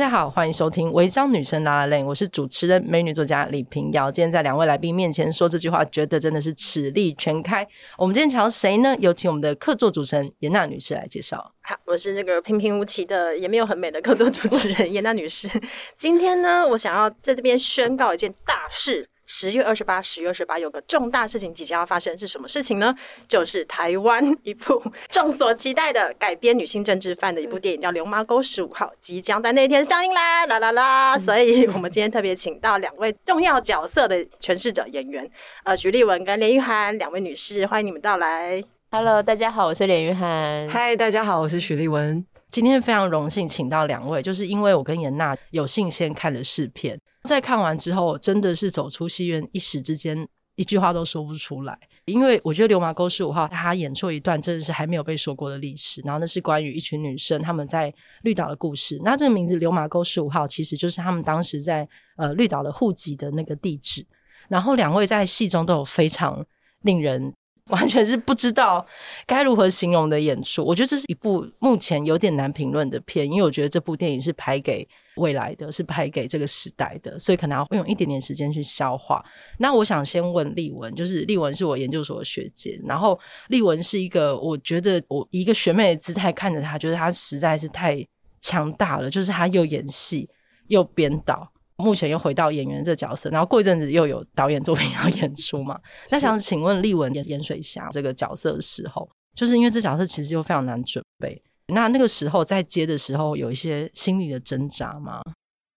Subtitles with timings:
[0.00, 4.10] 大家好，欢迎收听《违章女生拉拉链》，我是主持人美女作家李平瑶。
[4.10, 7.68] 今天在两位来宾面前说这句话，觉得真的是齿力全开。
[7.98, 8.96] 我们今天请到谁呢？
[8.98, 11.52] 有请我们的客座主持人严娜女士来介绍。
[11.60, 15.46] 好，我是这个平平无奇的，也没有很美的客座主持人严娜女士。
[15.98, 19.09] 今天呢，我想要在这边宣告一件大事。
[19.32, 22.92] 十月二十八，十月二十八有个重大事情即将要发生，是什么事情呢？
[23.28, 30.44] 就是台湾 一部众所期待的改编女性政治犯的一部电影，叫《流麻沟十五号》，即将在那天上映啦！
[30.46, 31.16] 啦啦啦！
[31.16, 35.30] 所以我们今天特别请到两位重要角色的诠释者演员，
[35.62, 38.60] 呃，许丽文跟连玉涵两位女士，欢迎你们到来。
[38.90, 40.68] Hello，大家好，我是连玉涵。
[40.70, 42.26] Hi，大家好，我是许丽文。
[42.50, 47.00] 今天非常荣幸请到两位，就是因为我跟颜娜有幸先看了试片。
[47.24, 50.26] 在看完之后，真的是走出戏院，一时之间
[50.56, 51.78] 一句话都说不出来。
[52.06, 58.98] 因为我觉得《流马沟十五号》他演出一段真的是还没有被说过的历史，然后那是关于一群女生她们在绿岛的故事。
[59.04, 64.04] 那这个名字《流马沟十五号》其实就是他们当时在呃绿岛的户籍的那个地址。
[64.48, 66.44] 然后两位在戏中都有非常
[66.82, 67.32] 令人。
[67.70, 68.84] 完全是不知道
[69.26, 70.64] 该如何形容的演出。
[70.64, 74.86] 我觉得这是一部目前有点难评论的片，因为我觉得这部电影是拍给
[75.16, 79.24] 未来的，是拍给这个时代的，所以可能要用一点点时间去消化。
[79.58, 88.06] 那我想先问丽文，就是丽文是我研究所的学姐，然后丽文是一个，我觉得我以一个学妹的姿态看着她，觉得她实在是太
[88.40, 90.28] 强大了，就是她又演戏
[90.68, 91.50] 又编导。
[91.80, 95.80] 目前又回到演员这角色，然后过一阵子又有导演作品要 演出嘛？
[96.10, 105.20] 那想请问丽文演盐水侠这个角色的时候，就是因为这角色其实又非常难准备，那那个时候在接的时候有一些心理的挣扎吗？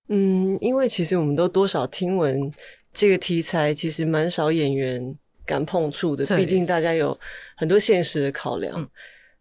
[0.09, 2.51] 嗯，因为其实我们都多少听闻
[2.91, 5.15] 这个题材，其实蛮少演员
[5.45, 7.17] 敢碰触的，毕竟大家有
[7.55, 8.79] 很多现实的考量。
[8.79, 8.87] 嗯、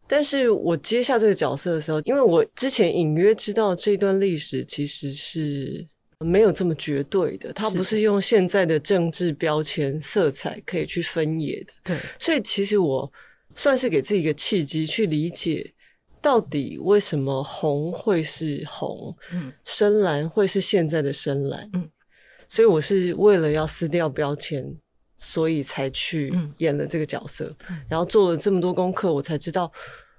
[0.07, 5.87] 但是我接下这个角色的时候，因为我之前隐约知道这段历史其实是。
[6.23, 11.73] 没有这么绝对的，它不是用现在的政治标签色彩可以去分野的。
[11.85, 13.13] 对，所以其实我
[13.55, 15.73] 算是给自己一个契机，去理解
[16.21, 21.91] 到底为什么红会是红，嗯，深蓝会是现在的深蓝，嗯，
[22.49, 24.77] 所以我是为了要撕掉标签，
[25.19, 29.71] 所以才去演了这个角色，嗯，然后做了这么多功课，我才知道。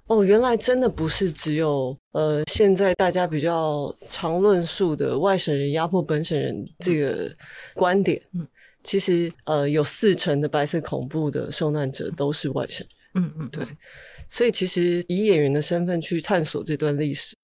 [0.06, 7.34] 哦，原来真的不是只有呃，现在大家比较常论述的外省人压迫本省人这个
[7.72, 8.20] 观点。
[8.34, 8.46] 嗯，
[8.82, 13.24] 其实呃，有四成的白色恐怖的受难者都是外省人。
[13.24, 13.64] 嗯嗯，对。
[14.28, 17.34] 所以其实以演员的身份去探索这段历史，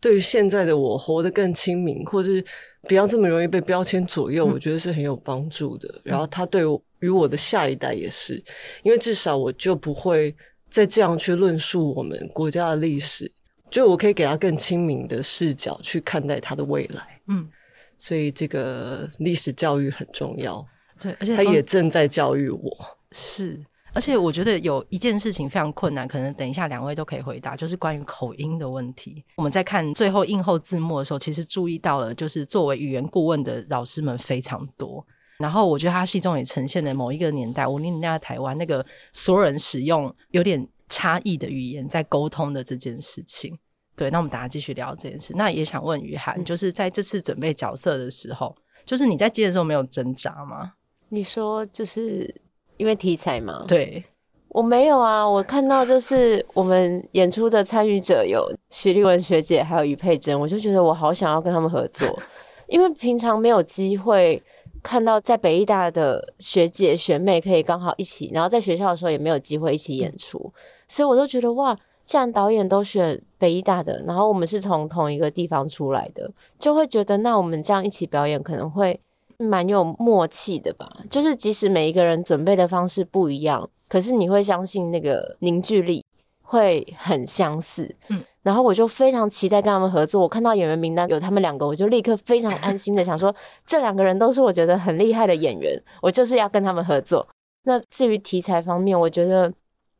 [0.00, 2.44] 对于现在的我活得更亲民，或是
[2.88, 6.00] 不要这么容易被标签左右，我觉得是很有帮助的。
[6.02, 6.64] 然后他对
[6.98, 8.42] 于我的下一代也是，
[8.82, 10.34] 因为至少我就不会。
[10.70, 13.30] 再这样去论述我们国家的历史，
[13.70, 17.20] 就我可以给他更亲民的视角去看待他的未来。
[17.28, 17.48] 嗯，
[17.96, 20.64] 所以这个历史教育很重要。
[21.00, 22.70] 对，而且他也正在教育我。
[23.12, 23.58] 是，
[23.94, 29.24] 而且我觉得有一件事情非常困难，可能等一下两位都可以回答，就是关于口音的问题。
[29.36, 35.06] 我们在看最后映后字幕的时候，其实注意到了，就是作为语言顾问的老师们非常多。
[35.38, 43.56] 然后我觉得他戏中也呈现了某一个年代，五零年代的台湾那个所有人使用有点差异的语言在沟通的这件事情。
[43.94, 45.32] 对，那我们大家继续聊这件事。
[45.36, 48.52] 那也想问于涵，就是在这次准备角色的时候，
[48.84, 50.72] 就是你在接的时候没有挣扎吗？
[51.08, 52.34] 你说就是
[52.76, 53.64] 因为题材吗？
[53.68, 54.04] 对，
[54.48, 55.28] 我没有啊。
[55.28, 62.18] 我看到就是我们演出的参与者有徐丽文学姐，还有于佩珍，我就觉得我好想要跟他们合作，
[62.66, 64.42] 因为平常没有机会。
[64.82, 70.52] 看到在北艺大的学姐学妹可以刚好一起，然后在学校的时候也没有机会一起演出，
[70.88, 79.00] 所以我都觉得哇，既然导演都选北艺大的，然后我们是从同一个地方出来的，就会觉得那我们这样一起表演可能会
[79.36, 80.88] 蛮有默契的吧。
[81.10, 86.04] 就是即使每一个人准备的方式不一样，可是你会相信那个凝聚力
[86.42, 87.94] 会很相似。
[88.08, 88.22] 嗯。
[88.48, 90.22] 然后我就非常期待跟他们合作。
[90.22, 93.34] 我看到演员名单有他们两个，我就立刻非常安心的想说，
[93.66, 97.28] 这两个人都是我觉得很厉害的演员，我就是要跟他们合作。
[97.64, 99.52] 那至于题材方面，我觉得，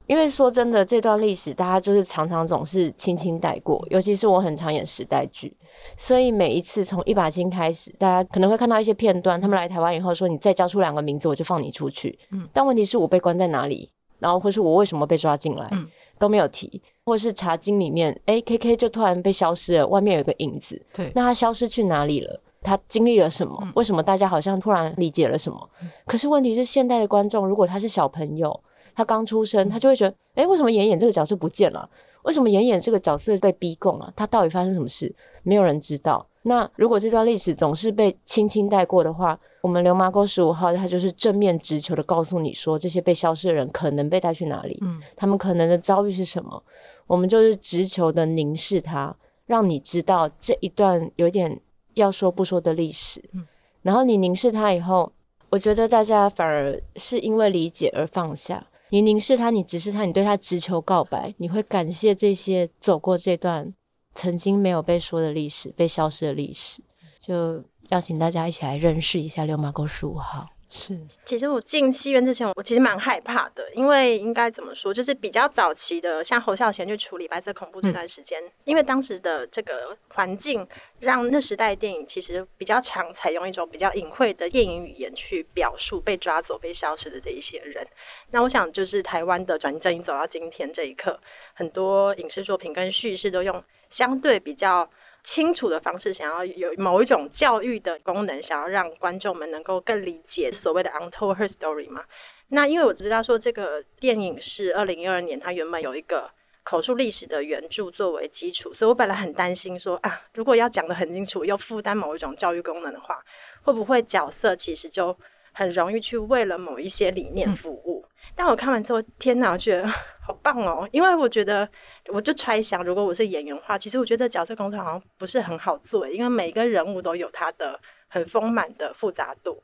[0.06, 5.54] 因为说真的，这段历史大家就是常常总是轻轻带过，尤其是我很常演时代剧，
[5.98, 12.18] 所以每一次从一把青开始，大家可能会看到一些片段，他们来台湾以后说，你再交出两个名字，我就放你出去。
[12.32, 15.68] 嗯，但问题是我被关在哪里，然后或是我为什么被抓进来？
[15.72, 15.86] 嗯。
[16.18, 20.80] 都没有提，或者是茶经里面，哎，K K 就突然被消失了，外面有个影子。
[20.92, 22.40] 对，那他消失去哪里了？
[22.60, 23.56] 他经历了什么？
[23.62, 25.70] 嗯、为什么大家好像突然理解了什么？
[25.80, 28.60] 嗯、可是问题是，现代的观众如果他是小朋友，
[28.94, 31.88] 他刚出生，他就会觉得，哎，为什么演演这个角色不见了？
[32.24, 34.12] 为什么演演这个角色被逼供了？
[34.16, 35.14] 他到底发生什么事？
[35.44, 36.26] 没有人知道。
[36.48, 46.62] 那如果这段历史总是被轻轻带过的话，我们流麻沟十五号它就是正面直球的告诉你说，这些被消失的人可能被带去哪里，嗯，他们可能的遭遇是什么，
[47.06, 49.14] 我们就是直球的凝视它，
[49.46, 51.60] 让你知道这一段有点
[51.94, 53.46] 要说不说的历史，嗯，
[53.82, 55.12] 然后你凝视它以后，
[55.50, 58.66] 我觉得大家反而是因为理解而放下。
[58.90, 63.74] 你凝视他，你直视他，你对他直求告白，你会感谢这些走过这段
[64.18, 66.82] 曾经没有被说的历史、被消失的历史。
[67.20, 70.44] 就邀请大家一起来认识一下六马沟十五号。
[70.68, 80.66] 是，其实我进戏院之前，我其实蛮害怕的，因为应该怎么说，就是比较早期的，像侯孝贤去处理白色恐怖这段时间，嗯、因为当时的这个环境，
[80.98, 87.86] 让那时代电影其实比较常采用一种比较隐晦的电影语言去表述被抓走、被消失的这一些人。
[88.32, 91.18] 那我想，就是台湾的转型正义走到今天这一刻，
[91.54, 94.88] 很多影视作品跟叙事都用相对比较。
[95.24, 102.02] 清楚的方式，想要有某一种教育的功能，想要让观众们能够更理解所谓的 untold her story 嘛。
[102.48, 106.30] 那因为我知道说这个电影是二零一二年，它原本有一个
[106.62, 113.22] 口述历史的原著作为基础，所以我本来很担心说啊，如果要讲得很清楚，又负担某一种教育功能的话，
[113.62, 115.14] 会不会角色其实就
[115.52, 117.97] 很容易去为了某一些理念服务？
[117.97, 117.97] 嗯
[118.34, 119.86] 但我看完之后，天哪，我觉得
[120.26, 120.88] 好棒哦！
[120.92, 121.68] 因为我觉得，
[122.12, 129.62] 我就揣想，如果我是演员的话，其实我觉得角色工作好像不是很好做，因为每一个人物都有他的很丰满的复杂度。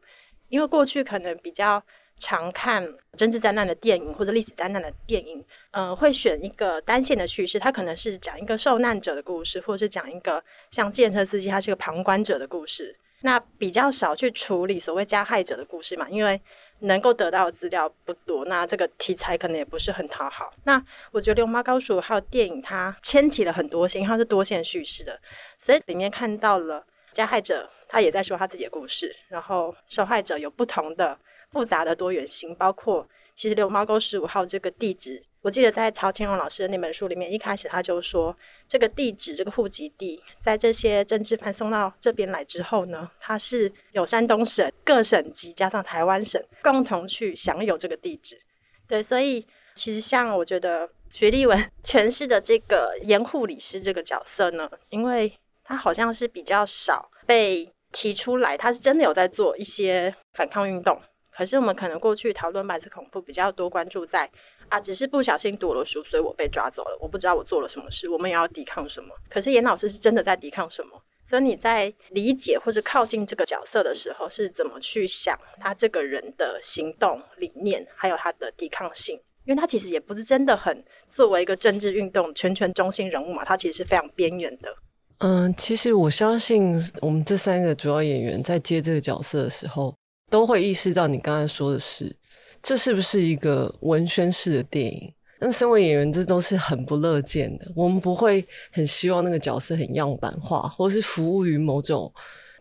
[0.49, 1.82] 因为过去可能比较
[2.19, 12.96] 常看政治灾难的电影或者历史灾难的电影，呃，会选一个单线的叙事，他可能是讲一个受难者的故事，或者是讲一个像计程车司机，他是个旁观者的故事。
[13.22, 16.40] 那比较少去处理所谓加害者的故事嘛，因为。
[16.81, 20.53] 能够得到的资料不多，那这个题材可能也不是很讨好。
[20.65, 20.82] 那
[21.12, 25.19] 我觉得《流氓高手》还有》电影它牵起了很多线，它是多线叙事的，
[25.59, 31.17] 所以里面看到了加害者他也在说他自己的故事，然后受害者有不同的
[31.50, 35.23] 复杂的多元性，包括其实《流麻沟十五号》这个地址。
[35.43, 38.35] 我记得在曹清荣老师的那本书里面，一开始他就说，
[38.67, 48.41] 这个地址、这个户籍地，在这些政治犯送到这边来之后呢，他是有山东省各省级加上台湾省共同去享有这个地址。
[48.89, 55.31] 对，所以其实像我觉得许立文 诠释的这个严护理师这个角色呢，因为
[55.63, 60.99] 他好像是比较少被提出来，他是真的有在做一些反抗运动。
[61.37, 64.31] 可是我们可能过去讨论白色恐怖比较多，关注在
[64.69, 66.99] 啊，只是不小心读了书，所以我被抓走了。
[67.00, 69.09] 我不知道我做了什么事，我们也要抵抗什么。
[69.29, 71.03] 可是严老师是真的在抵抗什么？
[71.26, 79.19] 所以你在理解或者靠近这个角色的时候，是怎么去想他这个人的行动理念，还有他的抵抗性？
[79.45, 84.75] 因为他其实也不是真的很作为一个政治运动全权中心人物嘛，他其实是非常边缘的。
[85.19, 89.95] 嗯，其实我相信我们这三个主要演员在接这个角色的时候。
[90.31, 92.14] 都会意识到你刚才说的是，
[92.62, 95.12] 这是不是一个文宣式的电影？
[95.40, 97.71] 那身为演员，这都是很不乐见的。
[97.75, 102.11] 我们不会很希望那个角色很样板化，或是服务于某种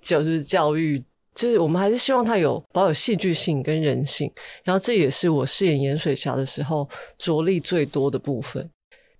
[0.01, 1.01] 就是教育，
[1.33, 4.29] 就是我们还是希望他有保有戏剧性跟人性。
[4.63, 8.69] 然后这也是我饰演盐水侠的时候着力最多的部分。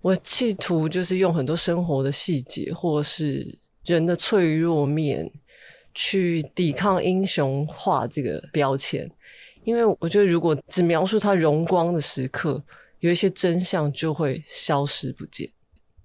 [0.02, 5.30] 我企图就是用很多生活的细节，或是人的脆弱面。
[5.94, 9.08] 去抵抗英雄化这个标签，
[9.62, 12.62] 因为我觉得如果只描述他荣光的时刻，
[13.00, 15.48] 有一些真相就会消失不见。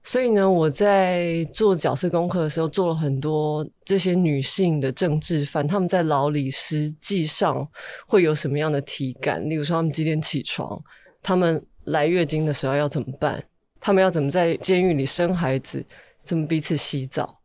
[0.01, 7.67] 所以呢，我在做角色功课的时候，做了很多这些女性的政治犯，他们在牢里实际上
[8.07, 9.47] 会有什么样的体感？
[9.49, 10.81] 例如说，他们几点起床？
[11.21, 13.43] 他们来月经的时候要怎么办？
[13.79, 15.85] 他们要怎么在监狱里生孩子？
[16.23, 17.38] 怎么彼此洗澡？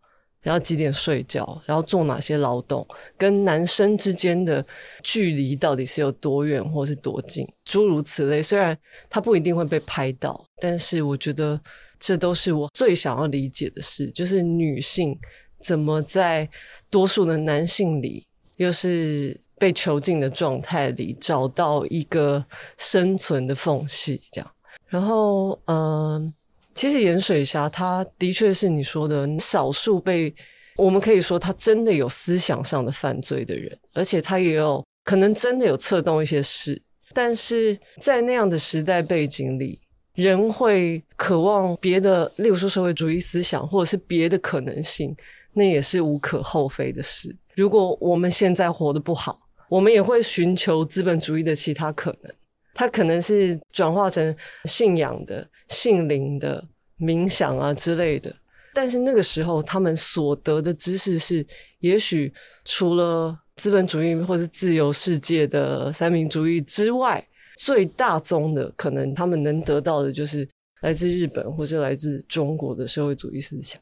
[0.44, 1.60] 然后几点睡觉？
[1.64, 2.86] 然后做哪些劳动？
[3.18, 4.64] 跟男生之间的
[5.02, 7.44] 距离到底是有多远，或是多近？
[7.64, 8.42] 诸如此类。
[8.42, 11.58] 虽然他不一定会被拍到，但是我觉得
[11.98, 15.18] 这都是我最想要理解的事，就是女性
[15.62, 16.48] 怎么在
[16.90, 22.44] 多数的男性里，又是被囚禁的状态里，找到一个
[22.76, 24.50] 生存的缝隙，这样。
[24.88, 26.32] 然后，嗯、
[26.74, 30.34] 其实盐水侠他的确是你说的少数被
[30.76, 39.78] 我们可以说他真的有思想上的犯罪的人，而且他也有可能真的有策动一些事，但是在那样的时代背景里，
[40.14, 45.14] 人会渴望别的，例如说社会主义思想或者是别的可能性，
[45.52, 47.36] 那也是无可厚非的事。
[47.54, 49.38] 如果我们现在活得不好，
[49.68, 52.34] 我们也会寻求资本主义的其他可能。
[52.74, 56.62] 它可能是转化成信仰的、性灵的、
[56.98, 58.34] 冥想啊之类的。
[58.74, 61.46] 但是那个时候他们所得的知识是，
[61.78, 62.32] 也许
[62.64, 67.24] 除了资本主义或是自由世界的三民主义之外，
[67.56, 70.48] 最大宗的可能他们能得到的就是
[70.80, 73.80] 来自日本或是来自中国的社会主义思想。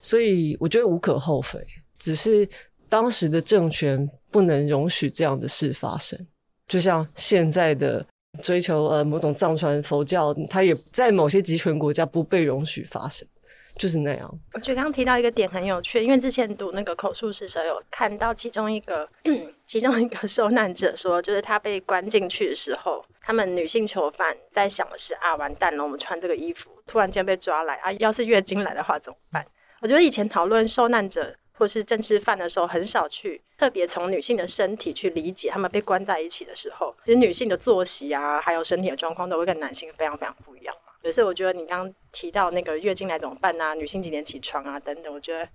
[0.00, 1.58] 所以我觉得无可厚非，
[1.98, 2.48] 只是
[2.88, 6.16] 当时的政权不能容许这样的事发生。
[6.68, 8.06] 就像现在的
[8.42, 13.26] 追求呃某种藏传佛教，它也在某些集权国家不被容许发生。
[13.76, 14.38] 就是那样。
[14.52, 19.08] 我觉得刚刚提到一个点很有趣，因为之前读那个口述史时候有看到其中一个，
[19.66, 29.46] 其中一个受难者说，就是他被关进去的时候，他们女性囚犯在想的是啊，完蛋了，我们穿这个衣服，突然间被抓来啊，要是月经来的话怎么办？
[29.80, 41.12] 我觉得以前讨论受难者或是政治犯的时候，很少去特别从女性的身体去理解他们被关在一起的时候，其实女性的作息啊，还有身体的状况都会跟男性非常非常不一样嘛。
[41.12, 45.46] 所以我觉得你刚刚提到那个月经来怎么办啊，女性几点起床啊等等，我觉得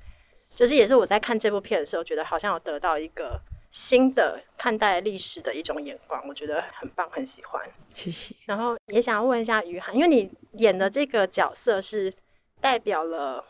[0.53, 7.61] 就是也是我在看这部片的时候，觉得好像有得到一个新的看待历史的一种眼光，我觉得很棒，很喜欢。
[7.93, 8.35] 谢谢。
[8.45, 12.13] 然后也想要问一下于涵，因为你演的这个角色是
[12.61, 13.43] 代表了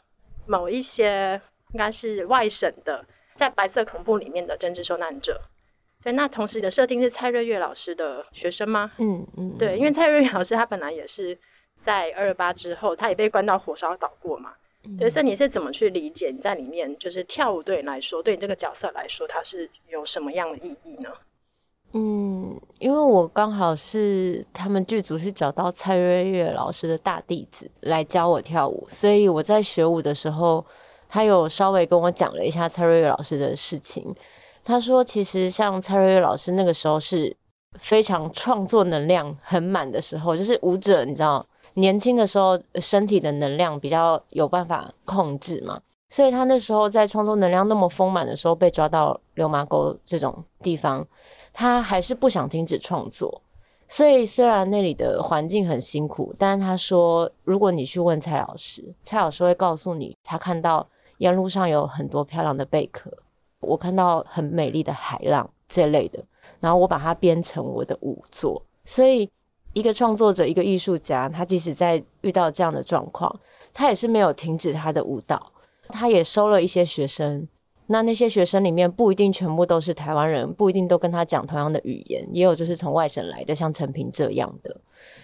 [0.46, 1.42] 某一些
[1.76, 3.06] 应该是外省的，
[3.36, 5.42] 在白色恐怖里面的政治受难者。
[6.02, 8.94] 对，那同时你的设定是蔡瑞月老师的学生吗？
[8.98, 9.58] 嗯嗯。
[9.60, 11.38] 对，因为蔡瑞月老师他本来也是。
[11.84, 14.54] 在二二八之后，他也被关到火烧岛过嘛？
[14.86, 21.12] 嗯、对，所以你是怎么去理解你在里面，就是跳舞对你来说，对你这个角色来说，它是有什么样的意义呢？
[21.94, 30.66] 嗯，因为我刚好是他们剧组去找到蔡瑞月老师的大弟子来教我跳舞，所以我在学舞的时候，
[31.08, 34.16] 他有稍微跟我讲了一下蔡瑞月老师的事情。
[34.64, 37.36] 他说，其实像蔡瑞月老师那个时候是
[37.80, 41.46] 非常创作能量很满的时候，就是舞者，你知道。
[41.78, 51.06] 年轻的时候，身体的能量比较有办法控制嘛，所以他那时候在创作能量那么丰满的时候，被抓到流麻沟这种地方，
[51.52, 53.42] 他还是不想停止创作。
[53.90, 63.12] 所以虽然那里的环境很辛苦，但是他说，如果你去问蔡老师，蔡老师会告诉你，他看到沿路上有很多漂亮的贝壳，
[63.60, 66.24] 我看到很美丽的海浪这类的，
[66.60, 69.30] 然后我把它编成我的舞作，所以。
[69.74, 73.38] 一个创作者，一个艺术家，他即使在遇到这样的状况，
[73.74, 75.52] 他也是没有停止他的舞蹈，
[75.90, 77.46] 他也收了一些学生。
[77.88, 84.80] 那那些学生里面不一定全部都是台湾人，不一定都跟他讲同样的语言，也有就是从外省来的，像陈平这样的。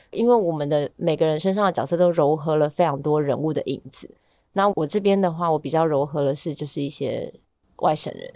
[0.10, 4.10] 因为我们的每个人身上的角色都糅合了非常多人物的影子。
[4.54, 7.34] 那我这边的话，我比较柔和的是就是一些
[7.78, 8.34] 外省人，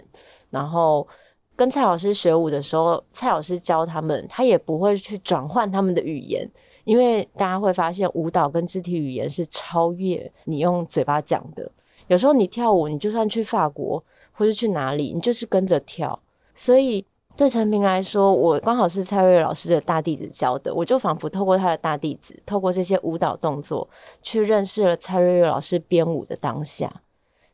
[0.50, 1.06] 然后。
[1.58, 6.46] 跟蔡老师学舞的时候，蔡老师教他们，他也不会去转换他们的语言，
[6.84, 11.72] 因为大家会发现舞蹈跟肢体语言是超越你用嘴巴讲的。
[12.08, 16.20] 有时候你跳舞，你就算去法国或是去哪里，你就是跟着跳。
[16.54, 17.02] 所以
[17.36, 23.86] 对陈平来说，我刚好是蔡瑞老师的大弟子教的，我就仿佛透过他的大弟子，透过这些舞蹈动作，
[24.22, 27.02] 去认识了蔡瑞老师编舞的当下。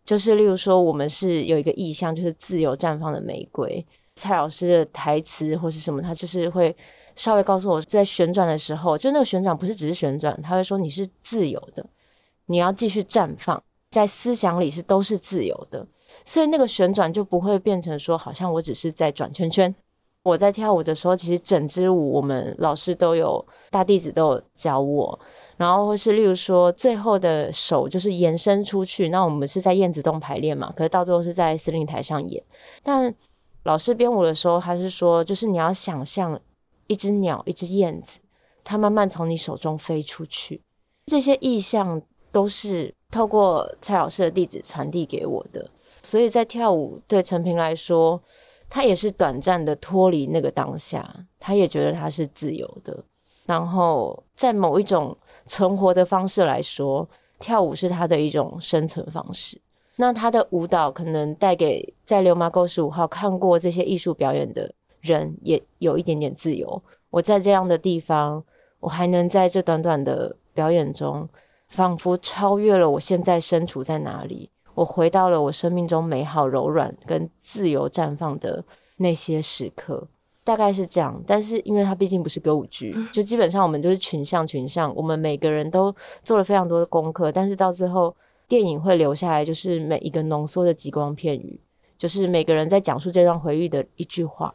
[0.05, 3.85] 就是，例如说，我们是有一个意象，就是自由绽放的玫瑰。
[4.15, 6.75] 蔡老师的台词或是什么，他就是会
[7.17, 11.85] 稍微告诉我，在旋转的时候，就那个旋转不是只是旋转，他会说你是自由的，
[12.47, 13.61] 你要继续绽放，
[13.93, 15.87] 在思想里是都是自由的，
[16.25, 19.73] 所以那个旋转就不会变成说，好像我只是在转圈圈。
[20.25, 25.19] 我在跳舞的时候，其实整支舞我们老师都有，大弟子都有教我。
[25.57, 29.09] 然后或是例如说，最后的手就是延伸出去。
[29.11, 32.43] 那我们是在燕子洞排练嘛，可是到最后是在司令台上演。
[32.85, 33.15] 但
[33.65, 36.41] 老师编舞的时候，他是说，就是你要想象
[36.87, 38.21] 一只鸟，一只燕子，
[38.63, 40.63] 它慢慢从你手中飞出去。
[41.07, 45.71] 这些意象都是透过蔡老师的弟子传递给我的。
[46.03, 48.21] 所以在跳舞对陈平来说。
[48.75, 53.05] 他也是短暂的脱离那个当下，他也觉得他是自由的。
[53.45, 55.15] 然后在某一种
[55.47, 57.07] 存活的方式来说，
[57.39, 59.61] 跳舞是他的一种生存方式。
[59.97, 66.83] 那他的舞蹈可能带给在流麻沟十五号看过这些艺术表演的人，也有一点点自由。
[67.11, 68.43] 我在这样的地方，
[68.81, 71.29] 我还能在这短短的表演中，
[71.73, 74.51] 仿佛超越了我现在身处在哪里。
[74.75, 78.63] 我回到了我生命中美好、柔软跟自由绽放的
[78.99, 80.07] 那些时刻，
[80.45, 81.19] 大概是这样。
[81.27, 87.33] 但是因为它毕竟不是歌舞剧，就基本上我们就是群像群像，我们每个人都做了非常多的功课。
[87.33, 88.15] 但是到最后，
[88.47, 91.59] 电影会留下来，就是每一个浓缩的极光片语，
[91.97, 94.55] 就是每个人在讲述这段回忆的一句话。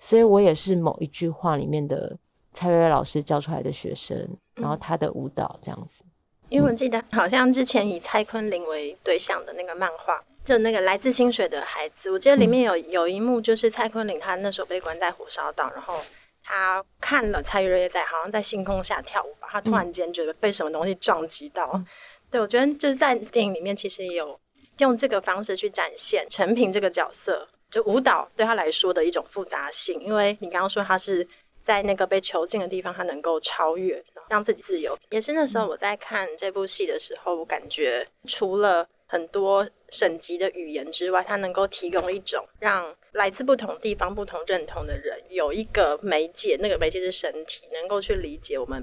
[0.00, 2.16] 所以我也是某一句话里面的
[2.52, 6.02] 蔡瑞瑞老师教出来的学生，然后他的舞蹈这样子。
[6.48, 16.00] 因为我记得好像之前以蔡坤林为对象的那个漫画，就那个来自清水的孩子，我记得里面有有一幕就是蔡坤林他那时候被关在火烧岛，然后
[16.44, 21.68] 他看了蔡玉瑞在好像在星空下跳舞吧，他突然间觉得被什么东西撞击到。
[21.74, 21.86] 嗯、
[22.30, 24.38] 对，我觉得就是在电影里面其实也有
[24.78, 31.26] 用这个方式去展现陈平这个角色，就舞蹈对他来说的一种复杂性，因为你刚刚说他是
[31.64, 34.00] 在那个被囚禁的地方，他能够超越。
[34.28, 48.82] 让自己自由，也是那时候我在看这部戏的时候，我感觉除了很多省级的语言之外，它能够提供一种让来自不同地方、不同认同的人有一个媒介，那个媒介是身体，能够去理解我们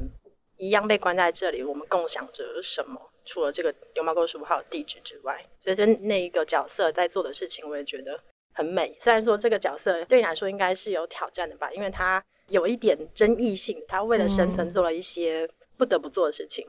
[0.56, 3.00] 一样被关在这里，我们共享着什么？
[3.26, 8.20] 除了这个流麻沟十五号的地址之外，所以就那一个角色在做的事情，我也觉得
[8.54, 8.98] 很美。
[9.00, 12.24] 虽然说这个角色对你来说应该是有挑战的吧，因为他。
[12.54, 16.64] 有一点争议性，他为了生存做了一些不得不做的事情。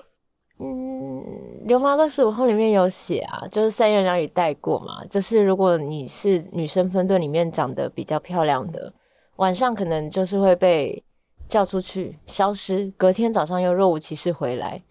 [0.59, 1.23] 嗯，
[1.67, 8.91] 《流麻哥十五号》里面有写啊，就是三言两语带过嘛，就是如果你是女生分队里面长得比较漂亮的，
[9.37, 11.05] 晚上可能就是会被
[11.47, 14.83] 叫出去消失，隔天早上又若无其事回来。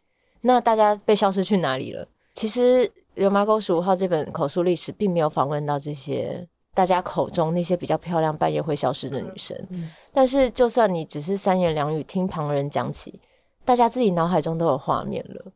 [0.42, 2.08] 那大家被消失去哪里了？
[2.36, 6.48] 其实《流麻沟十五号》这本口述历史并没有访问到这些。
[6.74, 13.20] 大家口中那些比较漂亮、半夜会消失的女生，嗯，但是就算你只是三言两语听旁人讲起，
[13.64, 15.52] 大家自己脑海中都有画面了。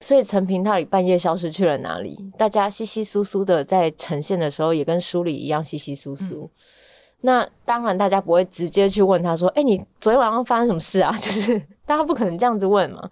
[0.00, 2.18] 所以陈平到底半夜消失去了哪里？
[2.36, 6.42] 大家稀稀疏疏的在呈现的时候，也跟书里一样稀稀疏疏。
[6.42, 6.50] 嗯、
[7.22, 13.08] 那当然，大家不会直接去问他说：“哎、欸，你昨天晚上发生什么事啊？” 就是大家不可能这样子问嘛。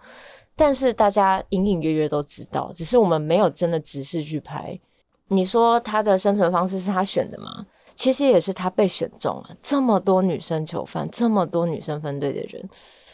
[0.55, 4.79] 但是大家隐隐约约都知道，只是我们没有真的直视去拍。
[5.28, 7.66] 你说他的生存方式是他选的吗？
[7.96, 9.56] 其实也是他被选中了。
[9.62, 12.68] 这么多女生囚犯，这么多女生分队的人，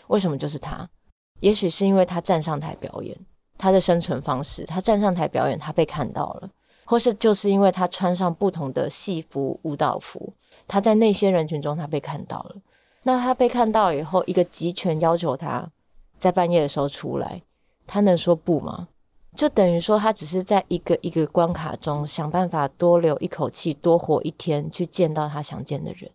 [0.09, 0.89] 为什么就是他？
[1.41, 3.17] 也许是因为他站上台表演，
[3.57, 6.51] 他的生存方式，他站上台表演，他被看到了，
[6.85, 10.33] 或是就是因为他穿上不同的戏服、舞蹈服，
[10.67, 12.57] 他在那些人群中他被看到了。
[13.03, 15.67] 那他被看到以后，一个集权要求他
[16.19, 17.43] 在半夜的时候出来，
[17.87, 18.89] 他能说不吗？
[19.37, 26.11] 就等于说，他只是在一个一个关卡中想办法多留一口气，多活一天，去见到他想见的人。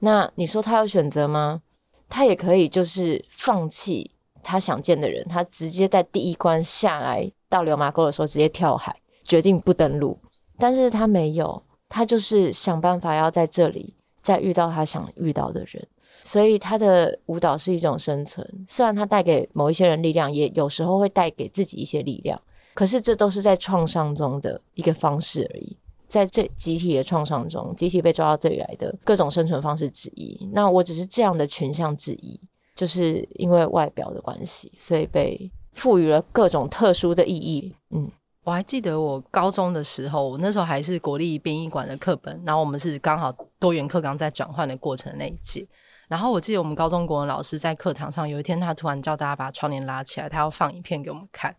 [0.00, 1.62] 那你说他有选择吗？
[2.08, 4.10] 他也可以就是放弃
[4.42, 10.18] 他想见的人，他直接在第一关下来到流麻沟的时候直接跳海，决定不登陆。
[10.58, 15.86] 但是他没有，他就是想办法要在这里再遇到他想遇到的人。
[16.22, 22.40] 所以他的舞蹈是一种生存，虽然他带给某一些人力量，也有时候会带给自己一些力量。
[22.76, 25.74] 可是这都是在创伤中的一个方式而已，
[26.06, 30.46] 在这集体的创伤中，集体被抓到这里来的各种生存方式之一。
[30.52, 32.38] 那我只是这样的群像之一，
[32.74, 37.74] 就是因为外表的关系，所以被赋予了各种特殊的意义。
[37.92, 38.10] 嗯，
[38.44, 45.66] 我还记得我高中的时候，我那时候还是国立殡仪馆的课本，然后我们是刚好多元课纲在转换的过程那一届。
[46.08, 51.56] 然后我记得我们高中国文老师在课堂上有一天，他突然叫大家把窗帘拉起来，他要放影片给我们看。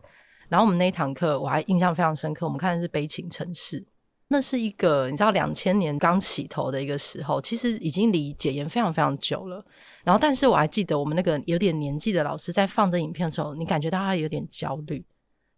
[0.48, 3.80] 然后我们那一堂课我还印象非常深刻，我们看的是《悲情城市》，
[4.28, 9.64] 那是一个你知道两千年刚起头的一个时候，其实已经离解严非常非常久了。
[10.04, 15.04] 然后，但是我还记得我们那个有点年纪的老师在放这影片的时候，你感觉到他有点焦虑，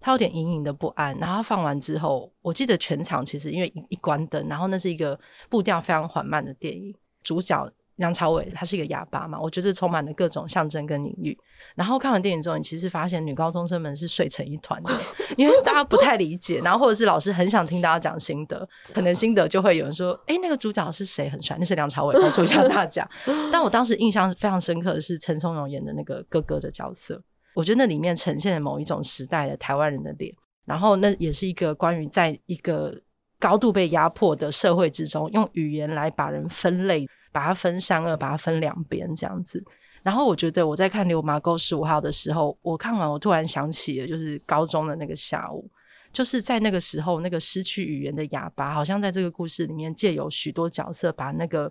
[0.00, 1.16] 他有点隐隐的不安。
[1.18, 7.70] 然后他放完之后，我记得全场其实因为一关灯，然后那是一个步调非常缓慢的电影，主角。
[8.00, 11.38] 梁朝伟他是一个哑巴嘛，我觉得充满了各种象征跟隐喻。
[11.76, 14.98] 然后看完电影之后，你其实发现女高中生们是睡成一团的，
[15.36, 21.28] 因为大家不太理解，然后或者是老师很想听大家讲心得，可能心得就会有人说：“哎、欸，那个主角是谁？
[21.28, 23.06] 很帅，那是梁朝伟。”他说向大家。
[23.52, 27.22] 但我当时印象非常深刻的是陈松勇演的那个哥哥的角色，
[27.54, 30.34] 我觉得那里面呈现了某一种时代的台湾人的脸，
[30.64, 32.98] 然后那也是一个关于在一个
[33.38, 37.06] 高度被压迫的社会之中，用语言来把人分类。
[37.32, 39.62] 把它分善恶，把它分两边这样子。
[40.02, 45.70] 然后我觉得我在看《流麻沟十五号》的时候，我看完我突然想起了，就是高中的那个下午，
[46.10, 51.70] 就是在那个时候，那个失去语言的哑巴，好像在这个故事里面借由许多角色，把那个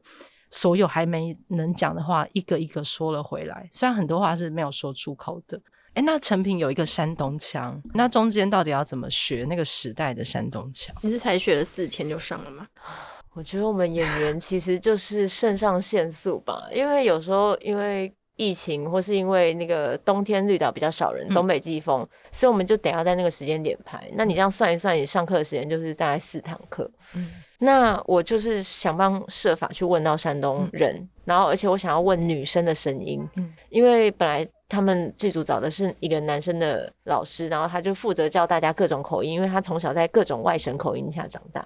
[0.51, 3.67] 所有还没能讲的话一个一个说了回来。
[3.71, 5.59] 虽然很多话是没有说出口的。
[5.95, 10.95] 诶，那成品有一个山东腔，那中间到底要怎么学那个时代的山东腔？
[11.01, 12.67] 你是才学了四天就上了吗？
[13.33, 24.09] 我觉得我们演员其实就是肾上腺素吧，因为有时候因为疫情，或是因为那个冬天绿岛比较少人，东北季风，嗯、所以我们就得要在那个时间点拍。
[24.13, 26.89] 那你这样算一算，你上课的时间就是大概四堂课。
[27.15, 41.65] 嗯，那我就是想方设法去问到山东人，嗯、然后而且我想要问女生的声音，嗯，因为本来他们剧组找的是一个男生的老师，然后他就负责教大家各种口音，因为他从小在各种外省口音下长大。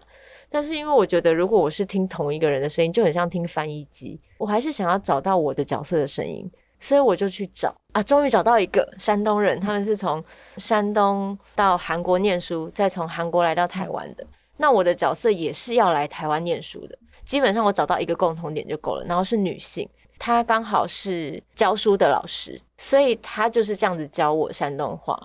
[0.53, 4.21] 但是因为我觉得，如果我是听同一个人的声音，就很像听翻译机。
[4.37, 6.47] 我还是想要找到我的角色的声音，
[6.79, 10.23] 所以我就去找啊，终于找到一个山东人，他们是从
[10.57, 14.23] 山东到韩国念书，再从韩国来到台湾的。
[14.55, 16.95] 那我的角色也是要来台湾念书的。
[17.25, 19.89] 基本上我找到一个共同点就够了，然后是女性，
[20.19, 25.19] 她刚好是教书的老师，所以她就是这样子教我山东话。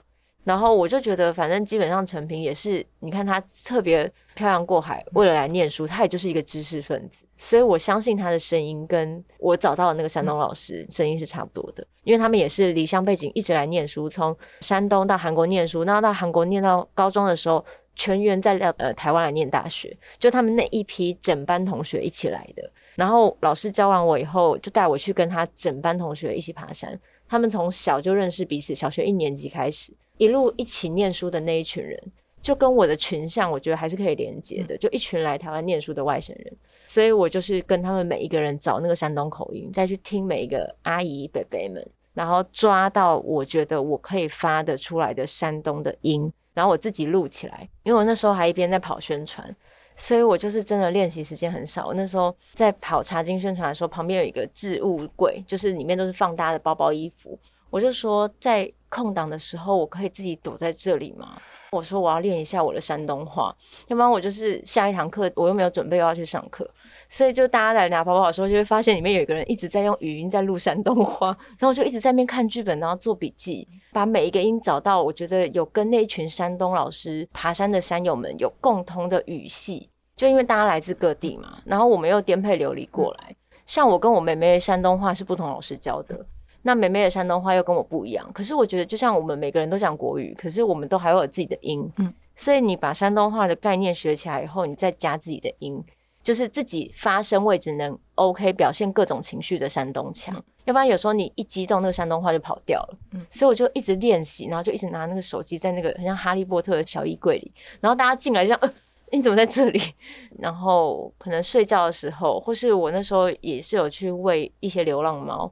[0.48, 17.62] 然后我就觉得，反正基本上陈平也是，你看他特别漂洋过海，为了来念书，他也就是一个知识分子，所以我相信他的声音跟我找到的那个山东老师声音是差不多的，因为他们也是离乡背景一直来念书，从山东到韩国念书，然后到韩国念到高中的时候，
[17.94, 22.72] 全员在呃台湾来念大学，就他们那一批整班同学一起来的。
[22.96, 29.92] 然后老师教完我以后，就带我去跟他整班同学一起爬山，他们从小就认识彼此，小学一年级开始。
[30.18, 31.98] 一路一起念书的那一群人，
[32.42, 34.76] 就跟我的群像，我觉得还是可以连接的。
[34.76, 47.68] 就一群来台湾念书的外省人，所以我就是跟他们每一个人找那个山东口音，再去听每一个阿姨伯伯们，然后抓到我觉得我可以发得出来的山东的音，然后我自己录起来。
[47.84, 49.54] 因为我那时候还一边在跑宣传，
[49.96, 51.86] 所以我就是真的练习时间很少。
[51.86, 57.38] 我那时候在跑茶经宣传的时候，旁边有一个置物柜，就是里面都是放大家的包包、衣服。
[57.70, 61.36] 我就说，在空档的时候，我可以自己躲在这里吗？
[61.72, 63.54] 我说我要练一下我的山东话，
[63.88, 66.68] 要不然我就是下一堂课我又没有准备要去上课，
[67.10, 71.26] 所以就大家来拿包包的时候，就会发现里面有一个人一直在用语音在录山东话，
[71.58, 86.24] 然后我就一直在那边看剧本，然后做笔记，把每一个音找到，我觉得有跟那一群山东老师爬山的山友们有共同的语系，就因为大家来自各地嘛，然后我们又颠沛流离过来，像我跟我妹妹山东话是不同老师教的。
[86.62, 95.82] 那妹妹的山东话又跟我不一样，可是我觉得就像我们每个人都讲国语，可是我们都还会有自己的音，嗯，所以你把山东话的概念学起来以后，你再加自己的音，
[96.22, 108.72] 就是自己发声位置能 OK 表现各种情绪的山东腔，嗯，要不然有时候你一激动，那个山东话就跑掉了，嗯，所以我就一直练习，然后就一直拿那个手机在那个很像哈利波特的小衣柜里，然后大家进来就像，呃，
[109.12, 109.80] 你怎么在这里？
[110.38, 115.50] 然后可能睡觉的时候，或是我那时候也是有去喂一些流浪猫。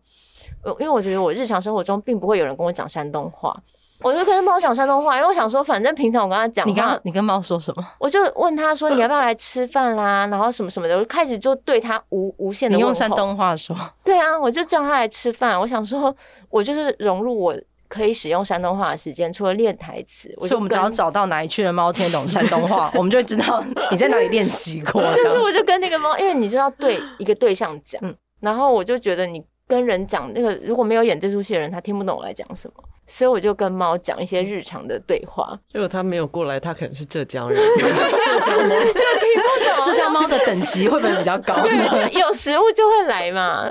[0.80, 3.56] 因为我觉得我日常生活中并不会有人跟我讲山东话，
[4.02, 7.86] 我就跟猫讲山东话，因为我想说，反正平常我跟他讲，你刚你跟猫说什么？
[7.98, 10.26] 我就问他说，你要不要来吃饭啦？
[10.26, 12.76] 然后什么什么的，我就开始就对他无无限的。
[12.76, 13.74] 你用山东话说？
[14.04, 15.58] 对啊，我就叫他来吃饭。
[15.58, 16.14] 我想说，
[16.50, 17.56] 我就是融入我
[17.88, 25.00] 可以使用山东话的时间，除了练台词，所以我们只要找到哪一区的猫听懂山东话，我们就会知道你在哪里练习过。
[25.16, 29.42] 就是我就跟那个猫，因为你就要对一个对象讲，嗯，然后我就觉得你。
[29.68, 35.58] 跟人讲那个如果没有演这出戏的人，他听不懂我来讲什么，所以我就跟猫讲一些日常的对话。
[35.72, 39.82] 如果他没有过来，他可能是浙江人， 浙江猫就听不懂。
[39.84, 41.60] 浙江猫的等级会不会比较高？
[41.62, 41.70] 就
[42.18, 43.70] 有食物就会来嘛。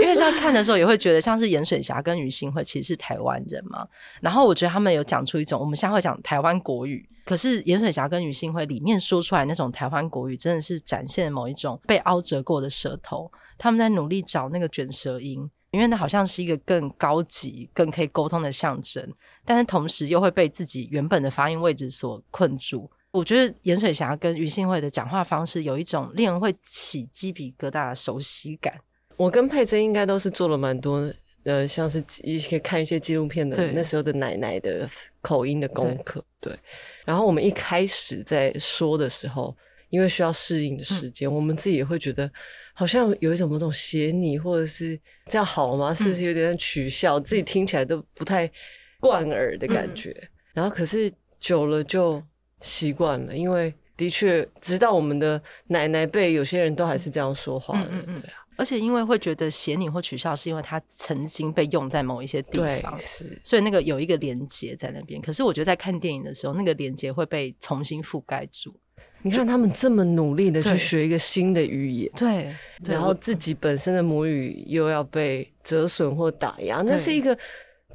[0.00, 3.86] 因为在看的时候也会觉得，像是盐水侠跟于幸会其实是台湾人嘛。
[4.20, 13.30] 然后我觉得他们有讲出一种，我们现在会讲台湾国语，可是盐水侠跟于幸会里面说出来那种台湾国语，真的是展现某一种被凹折过的舌头。
[13.62, 15.38] 他们在努力找那个卷舌音，
[15.70, 19.06] 因为那好像是一个更高级、更可以沟通的象征，
[19.44, 22.90] 但是同时又会被自己原本的发音位置所困住。
[23.10, 28.72] 我觉得盐水霞跟于信惠的讲话方式有一种令人会起鸡皮疙瘩的熟悉感。
[29.18, 34.88] 我跟佩珍应该都是做了蛮多，呃，像是一些看一些纪录片的那时候的奶奶的
[35.20, 36.24] 口音的功课。
[36.40, 36.58] 对，对，
[37.04, 39.54] 然后我们一开始在说的时候，
[39.90, 42.30] 因为需要适应的时间，嗯，我们自己也会觉得。
[42.80, 45.92] 好像有一种某种写你，或者是这样好吗？
[45.92, 47.18] 是不是有点取笑？
[47.18, 48.50] 嗯、自己听起来都不太
[48.98, 50.16] 贯耳的感觉。
[50.18, 52.22] 嗯、然后可是久了就
[52.62, 57.90] 习惯了，因为的确，直到我们的奶奶辈，有些人都还是这样说话的。
[57.90, 58.46] 对啊。
[58.56, 65.20] 而且因为会觉得写你或取笑，是因为它曾经被用在某一些地方，是，所以那个有一个连接在那边。
[65.20, 68.74] 可是我觉得在看电影的时候，那个连接会被重新覆盖住。
[69.22, 77.36] 你看他们这么努力的去学一个新的语言，对，对，然后自己本身的母语又要被折损或打压，那是一个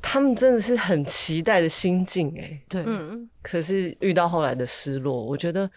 [0.01, 2.61] 他们真的是很期待的心境哎。
[2.69, 5.69] 对，嗯，可是遇到后来的失落，我觉得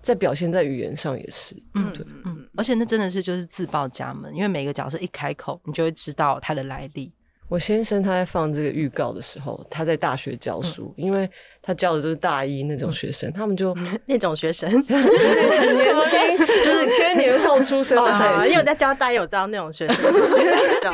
[0.00, 7.12] 在表现在语言上也是，嗯，对，嗯，而且那真的是就是自报家门，因为每个角色一开口，你就会知道他的来历。
[7.48, 11.30] 我先生他在放这个预告的时候，他在大学教书，嗯、因为
[11.62, 13.74] 他教的都是大一那种学生，嗯、他们就
[14.06, 18.10] 那种学生 就是很年轻，就是千 年后出生的。
[18.10, 19.96] 哦、对，因为我在教大一，我知道那种学生。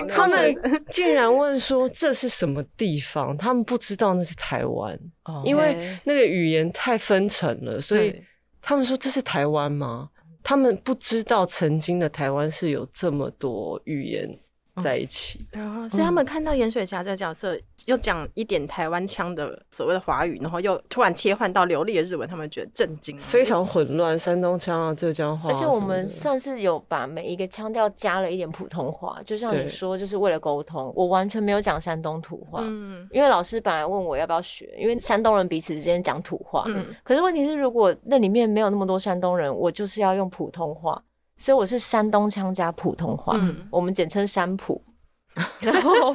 [0.08, 0.54] 他们
[0.90, 3.34] 竟然问说这是什么地方？
[3.36, 8.22] 他们不知道那是台湾，哦、因为那个语言太分层了，所以
[8.60, 10.10] 他们说这是台湾吗？
[10.44, 14.28] 他们不知道曾经的台湾是有这么多语言。
[14.80, 41.02] 在一起，嗯，所以他们看到盐水侠这个角色又讲一点台湾腔的所谓的华语，然后又突然切换到流利的日文，他们觉得震惊，非常混乱，山东腔啊，浙江话，而且我们算是有把每一个腔调加了一点普通话，就像你说，就是为了沟通，我完全没有讲山东土话，嗯，因为老师本来问我要不要学，因为山东人彼此之间讲土话，嗯，可是问题是如果那里面没有那么多山东人，我就是要用普通话。
[41.36, 44.80] 所以我是山东腔加普通话，嗯、我们简称山普。
[45.60, 46.14] 然后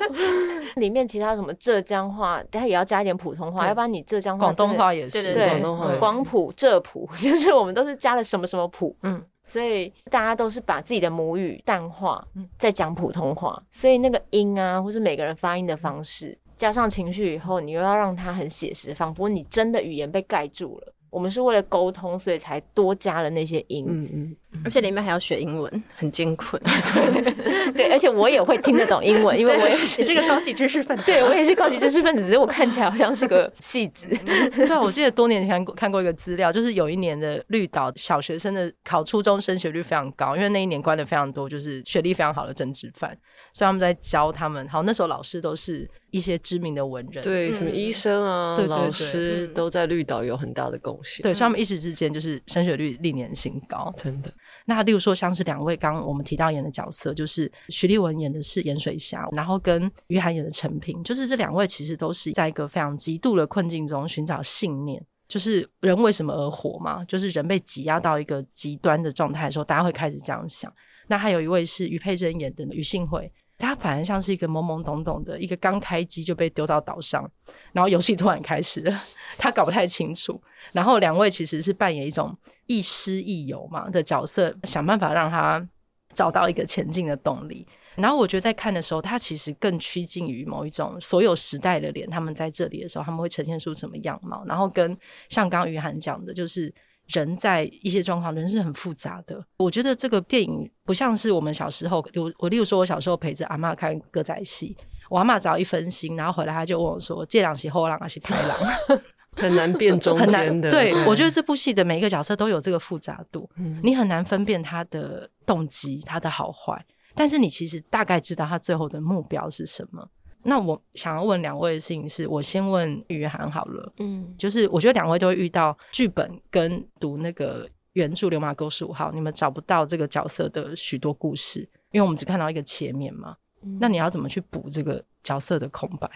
[0.76, 8.96] 里面其他什么浙江话，大家也要加一点普通话，要不然你浙江话、广东话也是，对广东话、广普、浙普， 就是我们都是加了什么什么普。
[9.02, 12.24] 嗯，所以大家都是把自己的母语淡化，
[12.60, 20.94] 在讲普通话，所以那个音啊，或是每个人发音的方式，加上情绪以后，你又要让它很写实，仿佛你真的语言被盖住了。
[21.10, 23.86] 我们是为了沟通，所以才多加了那些音。
[23.88, 26.62] 嗯嗯，而且里面还要学英文，很艰困。
[26.64, 27.34] 对
[27.74, 31.04] 对，而且我也会听得懂英文，因为我也是这个高级知识分子。
[31.06, 34.08] 对，我也是高级知识分子，只是我看起来好像是个 戏子。
[34.56, 43.10] 对啊，我记得多年前看过一个资料，就是有一年的绿岛小学生的考初中升学率非常高，因为那一年关的非常多就是学历非常好的政治犯，
[43.54, 44.68] 所以他们在教他们。
[44.68, 45.90] 好，那时候老师都是。
[46.10, 51.22] 一些知名的文人，对，什么医生啊、嗯、老师都在绿岛有很大的贡献。
[51.22, 54.32] 对，所以他们一时之间就是升学率历年新高，真的。
[54.66, 67.04] 那例如说，像是两位刚刚我们提到演的角色，就是徐立文演的是盐水侠，然后跟于涵演的陈平，就是这两位其实都是在一个非常极度的困境中寻找信念，就是人为什么而活嘛？
[67.06, 70.72] 就是人被挤压到一个极端的状态的时候，大家会开始这样想。
[71.08, 73.32] 那还有一位是于佩珍演的于信惠。
[73.58, 77.30] 他反而像是一个懵懵懂懂的一个刚开机就被丢到岛上，
[77.74, 78.94] 然后游戏突然开始了，
[79.38, 80.40] 他搞不太清楚。
[80.74, 85.68] 然后两位其实是扮演一种亦师亦友嘛的角色，想办法让他
[86.14, 87.66] 找到一个前进的动力。
[87.96, 94.46] 然后我觉得在看的时候，他其实更趋近于某一种所有时代的脸，他们在这里的时候，他们会呈现出什么样貌？
[94.46, 94.96] 然后跟
[95.30, 96.74] 像刚刚于涵讲的，就是。
[97.08, 99.44] 人在一些状况，人是很复杂的。
[99.58, 104.76] 我觉得这个电影不像是我们小时候，我我例如说，我小时候陪着阿嬷看歌仔戏，
[105.10, 108.58] 我阿嬷只要一分心，然后回来他就问我说：“借两席后浪还是拍浪？”
[109.38, 110.72] 很难辨中间的。
[110.72, 120.10] 对，我觉得这部戏的每一个角色都有这个复杂度，嗯、你很难分辨他的动机、他的好坏，但是你其实大概知道他最后的目标是什么。
[120.50, 131.60] 那我想要问两位的事情是，我先问于涵好了，嗯，就是我觉得两位都会遇到剧本跟读那个原著《流麻沟十五号》，你们找不到这个角色的许多故事，
[131.92, 133.36] 因为我们只看到一个切面嘛。
[133.62, 136.10] 嗯、那你要怎么去补这个角色的空白？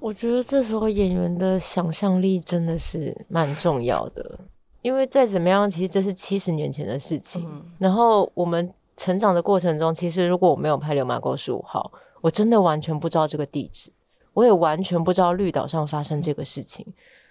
[0.00, 4.38] 我觉得这时候演员的想象力真的是蛮重要的，
[4.82, 7.42] 因为再怎么样，其实这是七十年前的事情。
[7.46, 11.90] 嗯、然后我们成长的过程中，其实如果我没有拍《流麻沟十五号》。
[12.20, 13.90] 我真的完全不知道这个地址，
[14.32, 16.86] 我也完全不知道绿岛上发生这个事情，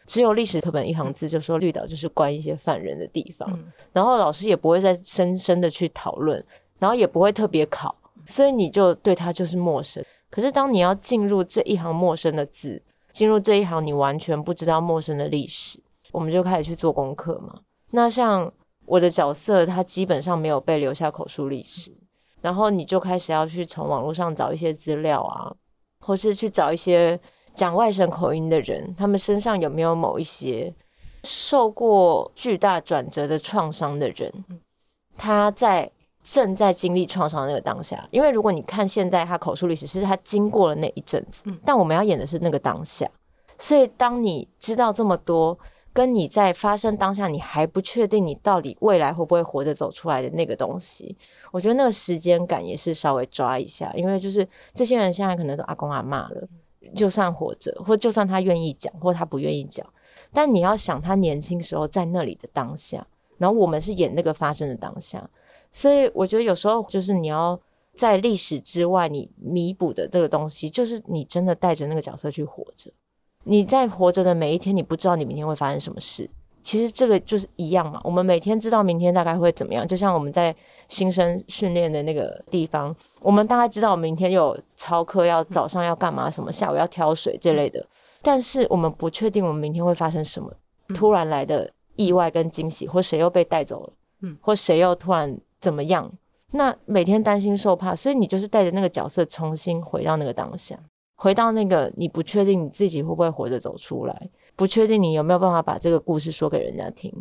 [0.05, 6.43] 只有历史课本一行字就说绿岛就是关一些犯人的地方，嗯、然后老师也不会再深深的去讨论，
[6.79, 7.95] 然后也不会特别考，
[8.25, 10.03] 所以你就对它就是陌生。
[10.29, 15.79] 可是当你要进入这一行陌生的字，进入这一行你完全不知道陌生的历史，
[16.11, 17.61] 我们就开始去做功课嘛。
[17.91, 18.51] 那像
[18.85, 21.91] 我的角色，他基本上没有被留下口述历史。
[22.45, 25.51] 然后你就开始要去从网络上找一些资料啊，
[26.05, 27.19] 或是去找一些
[27.55, 30.71] 讲外省口音的人，他们身上有没有某一些
[31.23, 34.31] 受过巨大转折的创伤的人，
[35.17, 35.91] 他在
[36.23, 38.07] 正在经历创伤的那个当下。
[38.11, 43.09] 因为如果你看现在他口述历史，是他经过了那一阵子，但我们要演的是那个当下。
[43.57, 45.57] 所以当你知道这么多。
[45.95, 51.15] 跟你在发生当下，你还不确定你到底未来会不会活着走出来的那个东西，
[51.53, 56.45] 我觉得那个时间感也是稍微抓一下，因为就是这些人现在可能都阿公阿妈了，
[56.93, 59.87] 就算活着，或就算他愿意讲，或他不愿意讲，
[60.33, 65.29] 但你要想他年轻时候在那里的当下，然后我们是演那个发生的当下，
[65.71, 67.57] 所以我觉得有时候就是你要
[67.93, 72.91] 在历史之外，你弥补的这个东西，就是你真的带着那个角色去活着。
[73.45, 76.29] 你在活着的每一天，你不知道你明天会发生什么事，
[76.61, 78.01] 其实这个就是一样嘛。
[78.03, 80.53] 我们每天知道明天大概会怎么样，就像我们在
[80.89, 87.85] 新生训练的那个地方，我们大概知道明天有操课，要早上要干嘛，什么下午要挑水这类的。
[88.21, 90.51] 但是我们不确定我们明天会发生什么
[90.95, 96.11] 突然来的意外跟惊喜，或谁又被带走了，嗯，或谁又突然怎么样。
[96.51, 100.75] 那每天担心受怕，所以你就是带着那个角色重新回到那个当下，
[101.15, 107.11] 回到那个你不确定你自己会不会活着走出来，不确定你有没有办法把这个故事说给人家听，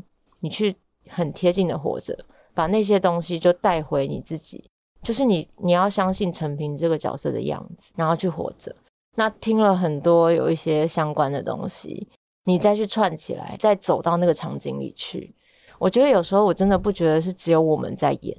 [0.40, 0.74] 你去
[1.08, 2.16] 很贴近的活着，
[2.54, 4.68] 把那些东西就带回你自己，
[5.02, 8.74] 就是你你要相信陈平这个角色的样子，然后去活着。
[9.16, 12.08] 那听了很多有一些相关的东西，
[12.44, 15.32] 你再去串起来，再走到那个场景里去，
[15.78, 18.36] 我觉得有时候我真的不觉得是只有我们在演。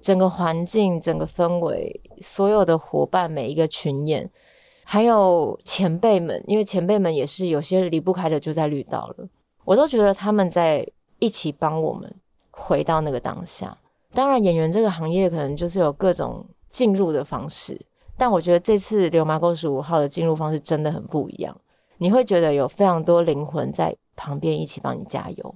[0.00, 4.30] 整个环境、整个氛围、所有的伙伴、每一个群演，
[4.88, 9.28] 还有前辈们，因为前辈们也是有些离不开的，就在绿岛了。
[9.64, 10.86] 我都觉得他们在
[11.18, 12.14] 一起帮我们
[12.52, 13.76] 回到那个当下。
[14.12, 17.76] 当然，演员这个行业可能就是有各种进入的方式，
[18.16, 21.60] 但我觉得这次《流麻沟十五号》的进入方式真的很不一样。
[21.98, 25.54] 你会觉得有非常多灵魂在旁边一起帮你加油。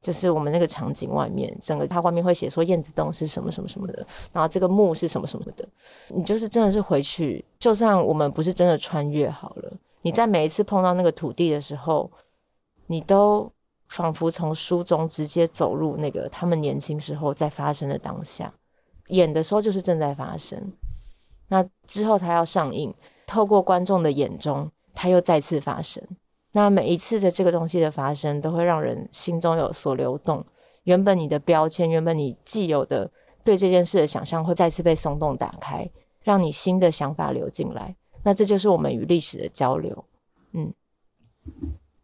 [0.00, 5.68] 就是我们那个场景外面，整个它外面会写说燕子洞是什么什么什么的，然后这个墓是什么什么的。
[6.08, 12.10] 你就是真的是回去，就算我们不是真的穿越好了，你在每一次碰到那个土地的时候，
[12.86, 13.50] 你都
[13.88, 18.52] 仿佛从书中直接走入那个他们年轻时候在发生的当下，
[19.08, 20.72] 演的时候就是正在发生。
[21.48, 22.94] 那之后他要上映，
[23.26, 26.02] 透过观众的眼中，他又再次发生。
[26.52, 30.44] 那每一次的这个东西的发生，都会让人心中有所流动。
[30.84, 33.10] 原本你的标签，原本你既有的
[33.44, 35.88] 对这件事的想象，会再次被松动打开，
[36.22, 37.94] 让你新的想法流进来。
[38.22, 40.04] 那这就是我们与历史的交流。
[40.52, 40.72] 嗯，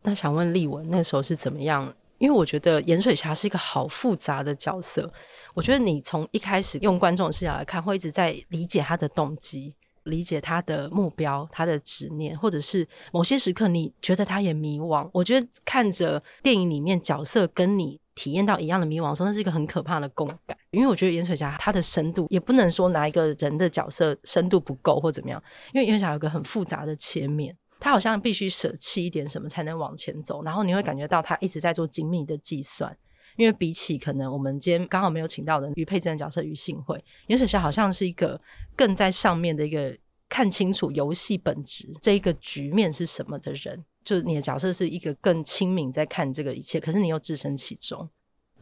[0.03, 1.95] 那想问丽文，那时候是怎么样？
[2.19, 5.13] 因为我觉得盐水侠是一个好复杂的角色。
[5.53, 9.75] 我觉得你从一开始用观众视角来看，会一直在理解他的动机。
[10.05, 15.09] 理解他的目标，他的执念，或者是某些时刻你觉得他也迷惘。
[15.13, 20.57] 我觉得看着电影里面角色跟你体验到一样的迷惘的时候，那是一个很可怕的共感。
[20.71, 32.97] 因为我觉得盐水侠他的深度也不能说哪一个人的角色深度不够或怎么样，因为盐水侠有个很复杂的切面，他好像必须舍弃一点什么才能往前走，然后你会感觉到他一直在做精密的计算。
[33.37, 38.41] 因为比起可能我们今天刚好没有请到的于佩珍的角色于信会，盐水霞好像是一个
[38.77, 39.97] 更在上面的一个
[40.29, 48.09] 看清楚游戏本质，这一个局面是什么的人，就是你的角色是一个更亲民在看这个一切，可是你又置身其中，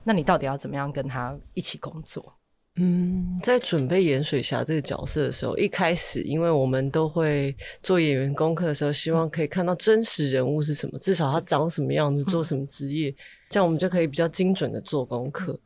[0.04, 2.36] 那你到底要怎么样跟他一起工作？
[2.76, 13.14] 嗯，在准备盐水侠这个角色的时候，一开始因为我们都会做演员功课的时候，希望可以看到真实人物是什么，至少他长什么样子，做什么职业，
[13.52, 15.58] 这样我们就可以比较精准的做功课。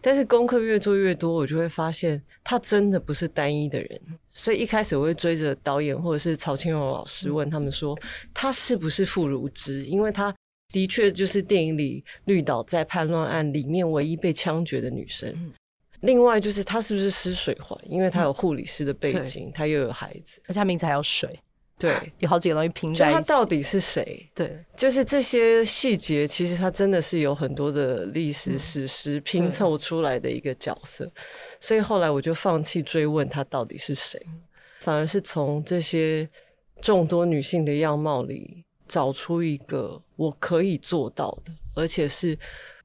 [0.00, 4.00] 但是功课越做越多，我就会发现他真的不是单一的人。
[4.32, 7.98] 所以一开始我会追着导演或者是曹青荣老师问他们说，
[8.32, 9.84] 他是不是傅如之？
[9.84, 10.34] 因为他
[10.72, 15.52] 的确就是电影里绿岛在叛乱案里面唯一被枪决的女生。
[16.02, 17.76] 另外就是他是不是施水环？
[17.82, 21.28] 因为他有护理师的背景，他又有孩子，而且他名字还有水。
[21.78, 23.14] 对，有好几个东西拼在一起。
[23.14, 24.28] 他到底是谁？
[24.34, 31.04] 对，就是这些细节，其实他真的是有很多的历史史实拼凑出来的一个角色。
[31.04, 31.12] 嗯、
[31.60, 34.20] 所以后来我就放弃追问他到底是谁，
[34.80, 36.28] 反而是从这些
[36.80, 42.36] 众多女性的样貌里找出一个我可以做到的，而且是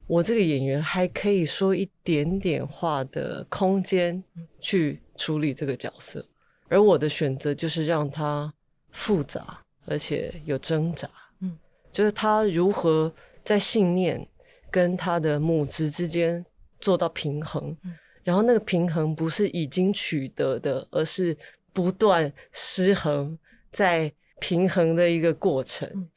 [0.05, 4.23] 我这个演员还可以说一点点话的空间
[4.59, 6.23] 去处理这个角色。
[6.67, 8.53] 而我的选择就是让他。
[8.93, 11.09] 复杂而且有挣扎，
[11.41, 11.57] 嗯，
[11.91, 13.11] 就是他如何
[13.43, 14.25] 在信念
[14.71, 16.45] 跟他的母职之间
[16.79, 21.35] 做到平衡，嗯，然后那个平衡不是已经取得的，而是
[21.73, 23.37] 不断失衡
[23.73, 25.89] 在平衡的一个过程。
[25.93, 26.09] 嗯，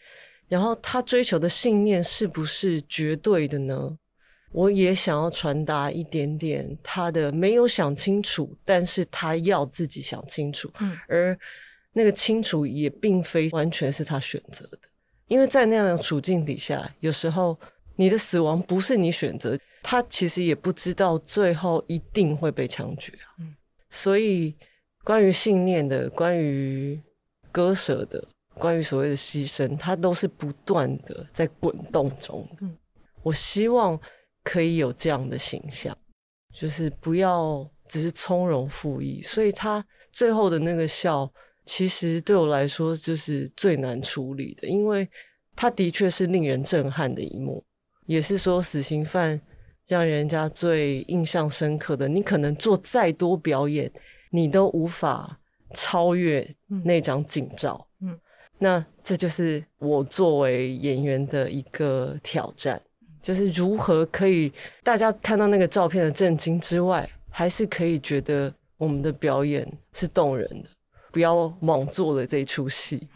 [0.46, 3.98] 然后他追求的信念是不是绝对的呢？
[4.52, 11.36] 我也想要传达一点点他的没有想清楚，但是他要自己想清楚，嗯，而。
[11.99, 14.78] 那个清楚也并非完全是他选择的，
[15.28, 17.59] 因为在那样的处境底下，有时候
[17.94, 23.40] 你的死亡不是你选择，他其实也不知道最后一定会被枪决啊。
[23.40, 23.57] 嗯，
[23.88, 24.55] 所以
[25.05, 27.01] 关于信念的、关于
[27.51, 28.22] 割舍的、
[28.57, 32.57] 关于所谓的牺牲，它都是不断的在滚动中的。
[32.61, 32.76] 嗯，
[33.22, 33.99] 我希望
[34.44, 35.97] 可以有这样的形象，
[36.53, 39.82] 就是不要只是从容赴义，所以他
[40.12, 41.32] 最后的那个笑。
[41.66, 45.06] 其实对我来说，就是最难处理的，因为
[45.54, 47.62] 它的确是令人震撼的一幕。
[48.06, 49.40] 也是说死刑犯
[49.88, 52.06] 让人家最印象深刻的。
[52.06, 53.90] 你可能做再多表演，
[54.30, 55.40] 你都无法
[55.74, 56.48] 超越
[56.84, 57.88] 那张警照。
[58.00, 58.20] 嗯，嗯，
[58.58, 62.80] 那这就是我作为演员的一个挑战，
[63.20, 64.52] 就是如何可以
[64.84, 70.70] 大家看到那个照片的震惊之外，还是可以觉得我们的表演是动人的，
[71.16, 73.08] 不要莽做了这一出戏。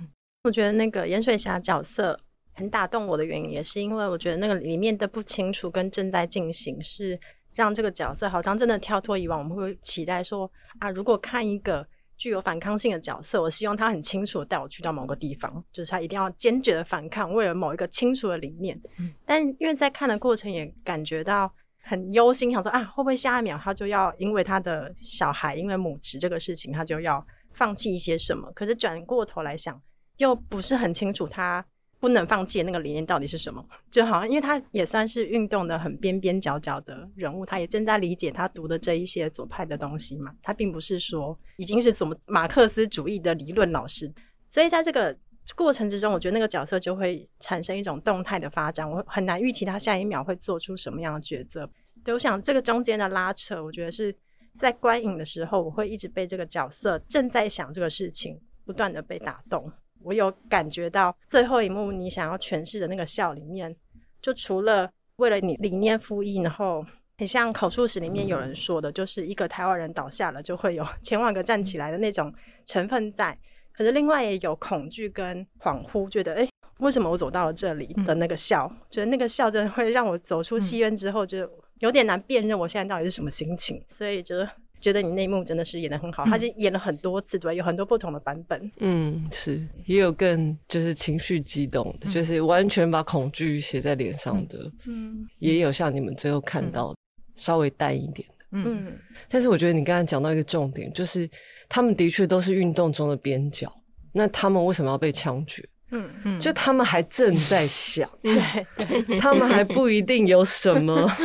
[0.45, 2.19] 我觉得那个盐水侠角色
[2.55, 7.21] 很打动我的原因，也是因为我觉得那个里面的不清楚跟正在进行，是
[7.55, 9.39] 让这个角色好像真的跳脱以往。
[9.39, 11.87] 我们会期待说啊，如果看一个
[12.17, 18.81] 具有反抗性的角色，我希望他很清楚带我去到某个地方，就是他一定要坚决的反抗，为了某一个清楚的理念。
[18.99, 27.23] 嗯、但因为在看的过程也感觉到很忧心，想说啊，会不会下一秒他就要因为他的小孩，因为母职这个事情，他就要
[27.53, 28.51] 放弃一些什么？
[28.55, 29.81] 可是转过头来想。
[30.17, 31.65] 又不是很清楚他
[31.99, 40.35] 不能放弃的那个理念到底是什么， 就好像因为他也算是运动的很边边角角的人物，他也正在理解他读的这一些左派的东西嘛。
[40.43, 44.13] 他并不是说已经是什么马克思主义的理论老师，
[44.47, 45.17] 所以在这个
[45.57, 51.67] 过程之中，我觉得那个角色就会产生一种动态的发展，我很难预期他下一秒会做出什么样的抉择。
[52.05, 54.15] 对，我想这个中间的拉扯，我觉得是
[54.59, 59.71] 在观影的时候，我会一直被这个角色正在想这个事情不断的被打动。
[60.03, 63.75] 我有感觉到最后一幕你想要诠释的那个笑里面，
[64.23, 66.85] 就除了为了你理念复议，然后
[67.19, 72.33] 很像口述史里面有人说的，就是一个台湾人倒下了，就会有 千万个站起来的那种
[72.65, 73.39] 成分在。
[73.73, 76.49] 可是另外也有恐惧跟恍惚，觉得诶，
[76.79, 81.47] 为什么我走到了这里的那个笑，觉得那个笑真的会让我走出戏院之后，就
[81.81, 84.37] 有点难辨认我现在到底是什么心情，所以就。
[84.81, 88.73] 觉得你那一幕真的是演的很好，他是演了很多次，对，有很多不同的版本。
[88.79, 94.73] 嗯，是，也有更就是情绪激动的，就是完全把恐惧写在脸上的。
[94.87, 96.95] 嗯，也有像你们最后看到
[97.37, 98.45] 稍微淡一点的。
[98.53, 101.29] 嗯，但是我觉得你刚才讲到一个重点，就是
[101.69, 103.71] 他们的确都是运动中的边角，
[104.13, 105.63] 那他们为什么要被枪决？
[105.91, 111.11] 嗯嗯，就他们还正在想， 对，他们还不一定有什么。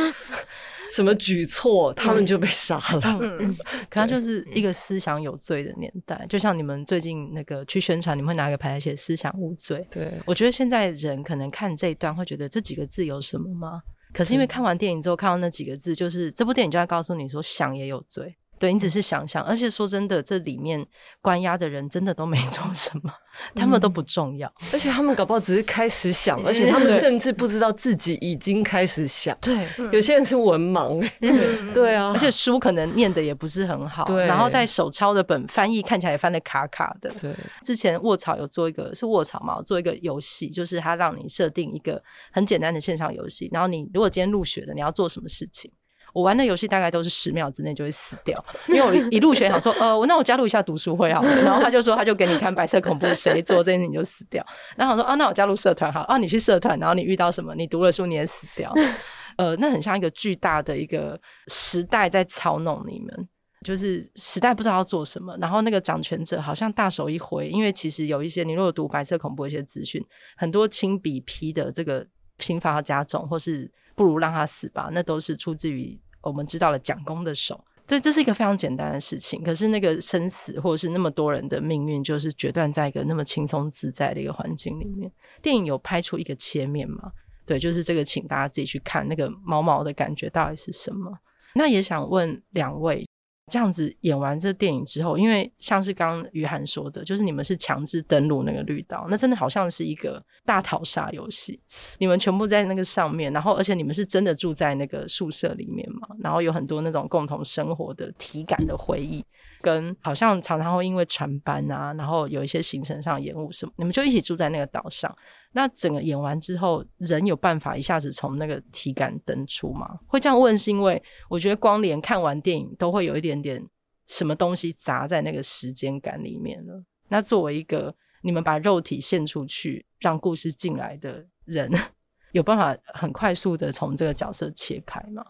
[0.88, 3.00] 什么举措，他们就被杀了。
[3.20, 3.56] 嗯嗯，
[3.90, 9.84] 可他就是一个思想有罪的年代，就像你们最近那个去宣传，你们会拿个牌来写“思想无罪”。
[9.90, 13.82] 对，我觉得现在人可能看这一段会觉得这几个字有什么吗？
[14.14, 18.36] 可是因为看完电影之后，看到那几个字，就是这部电影就在告诉你说，想也有罪。
[18.58, 20.84] 对，你只是想想，而且说真的，这里面
[21.20, 23.12] 关押的人真的都没做什么，
[23.54, 29.36] 他们都不重要，而且他们搞不好只是开始想，而且他们甚至不知道自己已经开始想。
[29.40, 31.06] 对， 有些人是文盲，
[31.74, 37.10] 对啊，而且书可能念的也不是很好，对，然后在手抄的本翻译看起来也翻的卡卡的。
[37.20, 37.34] 对，
[37.64, 42.02] 之前卧草有做一个是卧草嘛，做一个游戏，就是他让你设定一个
[42.32, 45.70] 很简单的线上游戏，然后你如果今天入学了，你要做什么事情？
[46.12, 54.44] 我玩的游戏大概都是十秒之内就会死掉，因为我一入学想说， 呃，我那我加入一下读书会好了，然后他就说他就给你看白色恐怖， 谁做这件事情就死掉。
[54.76, 58.72] 然后我说啊，那我加入社团好，啊，你去社团，然后你遇到什么，你读了书你也死掉，
[59.36, 63.28] 呃，那很像一个巨大的一个时代在操弄你们，
[63.64, 70.02] 就是时代不知道要做什么，然后那个掌权者好像大手一挥，因为其实有一些你如果读白色恐怖一些资讯，
[70.36, 72.06] 很多亲笔批的这个
[72.38, 75.98] 刑罚加重，或是不如让他死吧，那都是出自于。
[76.22, 79.44] 我们知道了蒋公的手，所以这是一个非常简单的事情。
[79.44, 85.08] 可是那个生死，或者是那么多人的命运，就是决断在一个那么轻松自在的一个环境里面。
[85.40, 87.12] 电影有拍出一个切面吗？
[87.46, 91.16] 对，就是这个，请大家自己去看那个毛毛的感觉到底是什么。
[91.54, 93.06] 那也想问两位。
[93.52, 101.60] 这样子演完这电影之后，因为像是刚刚于涵说的，就是你们是强制登录那个绿岛，那真的好像是一个大逃杀游戏。
[101.98, 109.24] 你们全部在那个上面，然后而且你们是真的住在那个宿舍里面嘛，然后有很多那种共同生活的体感的回忆，
[109.60, 115.16] 跟好像常常会因为船班啊，然后有一些行程上延误什么，你们就一起住在那个岛上。
[115.56, 119.98] 那整个演完之后，人有办法一下子从那个体感登出吗？
[120.06, 123.66] 会这样问，是因为我觉得光连看完电影都会有一点点
[124.06, 126.84] 什么东西砸在那个时间感里面了。
[127.08, 131.70] 那作为一个你们把肉体献出去，让故事进来的人，
[132.32, 135.24] 有办法很快速的从这个角色切开吗？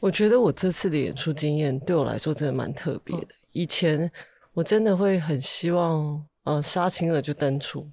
[0.00, 3.28] 我觉得我这次的演出经验对我来说真的蛮特别的。
[3.52, 4.10] 以前
[4.54, 7.88] 我真的会很希望，呃，杀青了就登出。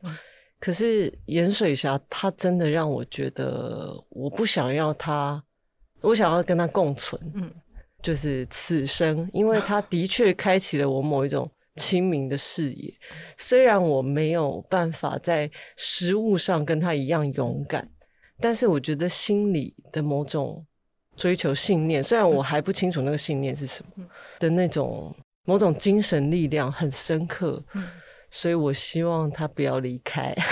[0.60, 5.42] 可是盐水侠他真的让我觉得，我不想要他，
[6.02, 7.50] 我想要跟他共存，嗯，
[8.02, 12.94] 就是此生，因为他的确开启了我某一种清明的视野。
[13.38, 17.90] 虽然我没有办法在食物上跟他一样勇敢，
[18.40, 20.66] 但是我觉得心里的某种
[21.16, 24.06] 追求信念，虽然我还不清楚那个信念是什么
[24.40, 27.64] 的那种某种精神力量很深刻，
[28.32, 30.36] 所以我希望他不要离开。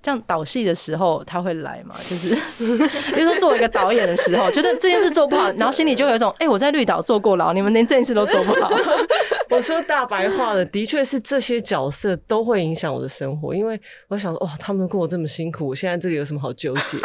[0.00, 1.94] 像导戏的时候他会来嘛？
[2.08, 2.34] 就是
[3.14, 8.70] 比如说做一个导演的时候，觉得这件事做不好，然后心里就有一种，哎、欸，我在绿岛坐过牢，你们连这件事都做不好。
[9.50, 13.78] 我说大白话的，的确是这些角色都会影响我的生活，因为
[14.08, 16.96] 我想说，哇，他们过得这么辛苦，我现在这个有什么好纠结？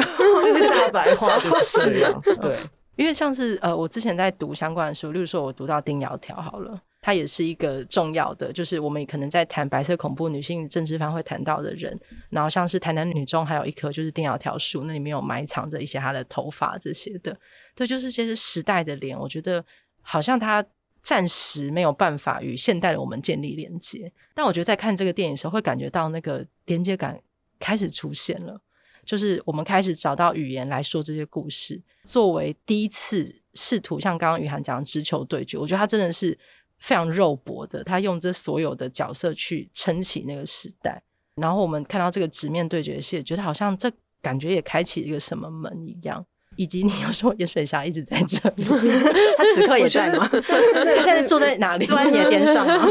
[0.41, 2.60] 就是大白话的事啊，对，
[2.96, 6.80] 因为像是呃，我之前在读相关的书，例如说我读到丁窈窕好了。
[7.06, 11.99] 他也是一个重要的，就是我们可能在谈白色恐怖女性政治犯会谈到的人，
[12.30, 17.38] 然后像是台南女中还有一棵就是丁窈窕树，那里面有埋藏着一些她的头发这些的，
[17.76, 19.66] 对，就是这些时代的脸，我觉得
[20.01, 20.66] 好像她
[21.01, 27.20] 暂时没有办法与现代的我们建立连接，但我觉得在看这个电影的时候，会感觉到那个连接感
[27.60, 28.62] 开始出现了，
[29.04, 36.39] 就是我们开始找到语言来说这些故事，作为第一次试图像刚刚雨涵讲的直球对决，我觉得他真的是。
[36.84, 41.02] 非常肉搏的，他用这所有的角色去撑起那个时代，
[41.36, 43.90] 然后我们看到这个直面对决戏，觉得好像这
[44.22, 46.26] 感觉也开启一个什么门一样。
[46.58, 48.64] 以及你有说盐水侠一直在这里，
[49.38, 50.30] 他此刻也在吗？
[50.30, 51.86] 他现在坐在哪里？
[51.86, 52.86] 坐在你的肩上吗？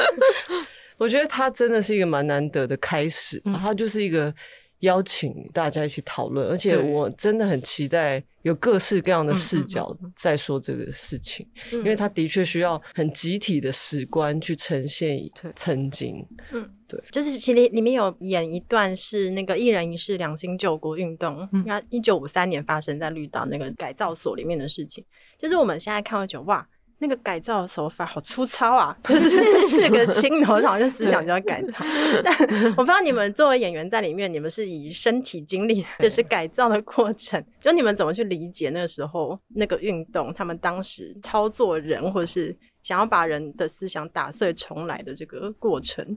[0.98, 4.32] 我觉得他真的是一个蛮难得的开始，嗯、他就是一个。
[4.80, 15.18] 邀请大家一起讨论，而且我真的很期待有各式各样的视角在说这个事情，嗯、因为它的确需要很集体的史观去呈现
[15.54, 16.26] 曾经。
[16.52, 25.04] 嗯，对，就是其实里面有演一段是那个一人一世两新救国运动，因为一九五三年发生在绿岛那个改造所里面的事情，
[25.38, 26.66] 就是我们现在看会觉得哇。
[27.02, 28.96] 那个改造的手法好粗糙啊！
[29.04, 31.78] 就是四个青头，好像思想就要改造。
[32.22, 32.34] 但
[32.72, 46.16] 我不知道你们作为演员在里面，你们是以身体经历， 就是改造的过程，就你们怎么去理解那个时候那个运动，他们当时操作人，或是想要把人的思想打碎重来的这个过程？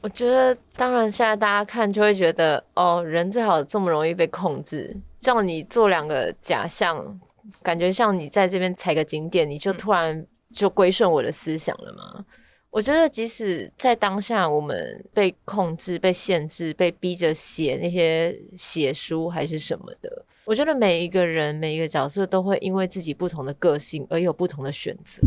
[0.00, 7.20] 我觉得，当然现在大家看就会觉得，哦，人最好这么容易被控制，叫你做两个假象。
[7.62, 12.14] 感觉像你在这边踩个景点，你就突然就归顺我的思想了吗？
[12.18, 12.24] 嗯、
[12.70, 25.22] 我觉得即使在当下，我们被控制、被限制、被逼着写那些写书还是什么的，我觉得每一个人、每一个角色都会因为自己不同的个性而有不同的选择，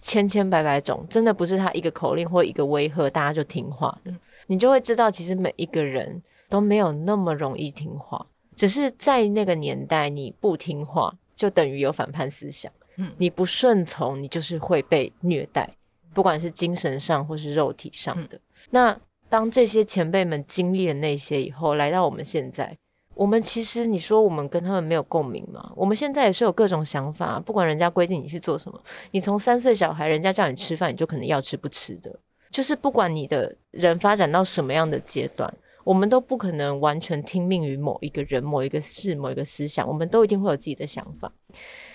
[0.00, 4.12] 千千百百种，真的不是他一个口令或一个威吓，大家就听话的。
[4.46, 11.14] 你就会知道，其实每一个人都没有那么容易听话，只是在那个年代你不听话。
[11.40, 15.66] 就等于有反叛思想，嗯，你不顺从，你就是会被虐待，
[16.12, 18.36] 不管是精神上或是肉体上的。
[18.36, 22.76] 嗯、那当这些前辈们经历了那些以后，来到我们现在，
[23.14, 25.72] 我们其实你说我们跟他们没有共鸣吗？
[25.74, 28.78] 我们现在也是有各种想法，不管人家规定你去做什么，
[29.10, 32.14] 你从三岁小孩，人家叫你吃饭，你就可能要吃不吃的，
[32.50, 35.50] 就是不管你的人发展到什么样的阶段。
[35.90, 41.32] 我们都不可能完全听命于某一个人、某一个事、某一个思想，我们都一定会有自己的想法。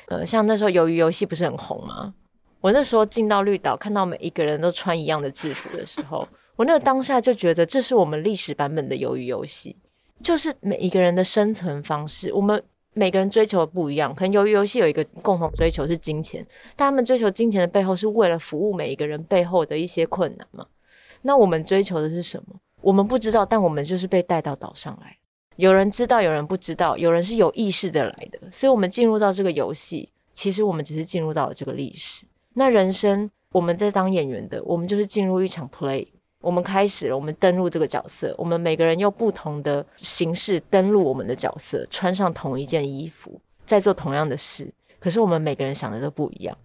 [0.07, 2.13] 呃，像那时候鱿鱼游戏不是很红吗？
[2.59, 6.27] 我那时候进到绿岛，看到每一个人都穿一样的制服的时候，
[6.57, 9.77] 我那个当下就觉得这是我们历史版本的鱿鱼游戏，
[10.21, 14.13] 就是每一个人的生存方式，我们每个人追求的不一样。
[14.13, 20.65] 可能鱿鱼游戏有一个共同追求是金钱，但他们追求金钱的背后是为了服务每一个人背后的一些困难嘛？
[21.21, 22.59] 那我们追求的是什么？
[22.85, 25.17] 我们不知道，但我们就是被带到岛上来。
[25.55, 28.39] 有人知道，有人不知道，有人是有意识的来的。
[28.51, 32.27] 所以，我们进入到这个游戏，其实我们只是进入到了这个历史。
[32.53, 36.07] 那人生，我们在当演员的，我们就是进入一场 play。
[36.41, 44.71] 我们开始了，我们登录这个角色，我们每个人用不同的形式登录我们的角色，穿上同一件衣服，在做同样的事。
[44.99, 46.55] 可是，我们每个人想的都不一样。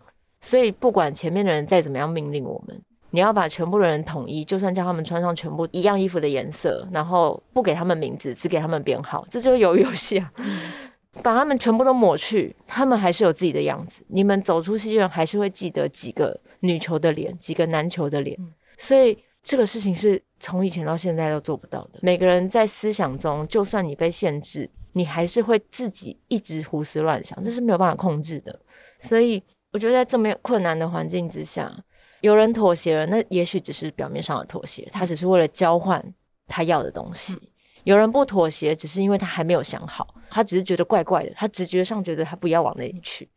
[0.43, 2.79] 所以，不管前面的人再怎么样命令我们。
[3.13, 10.33] 你要把全部的人统一，就算叫他们穿上全部一样衣服的颜色，然后不给他们名字，只给他们编号，这就是鱿鱼游戏啊！
[11.25, 14.01] 把他们全部都抹去，他们还是有自己的样子。
[14.07, 18.39] 你们走出戏院，还是会记得几个女球的脸，几个男球的脸。
[18.79, 21.99] 所以这个事情是从以前到现在都做不到的。
[22.03, 28.57] 每个人在思想中，就算你被限制，你还是会自己一直胡思乱想，这是没有办法控制的。
[29.01, 29.43] 所以
[29.73, 31.73] 我觉得在这么困难的环境之下。
[32.21, 36.03] 有人妥协了，那也许只是表面上的妥协，他只是为了交换
[36.47, 37.37] 他要的东西。
[37.85, 43.29] 有人不妥协，只是因为他还没有想好，他只是觉得怪怪的，他直觉上觉得他不要往那里去。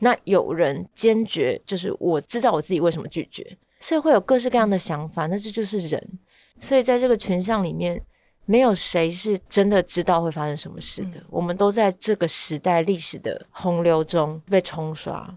[0.00, 6.18] 那有人坚决，就是我知道我自己为什么拒绝，所以会有各式各样的想法，那这就是人。
[6.58, 8.02] 所以在这个群像里面，
[8.44, 11.20] 没有谁是真的知道会发生什么事的。
[11.20, 15.32] 嗯、我们都在这个时代历史的洪流中被冲刷，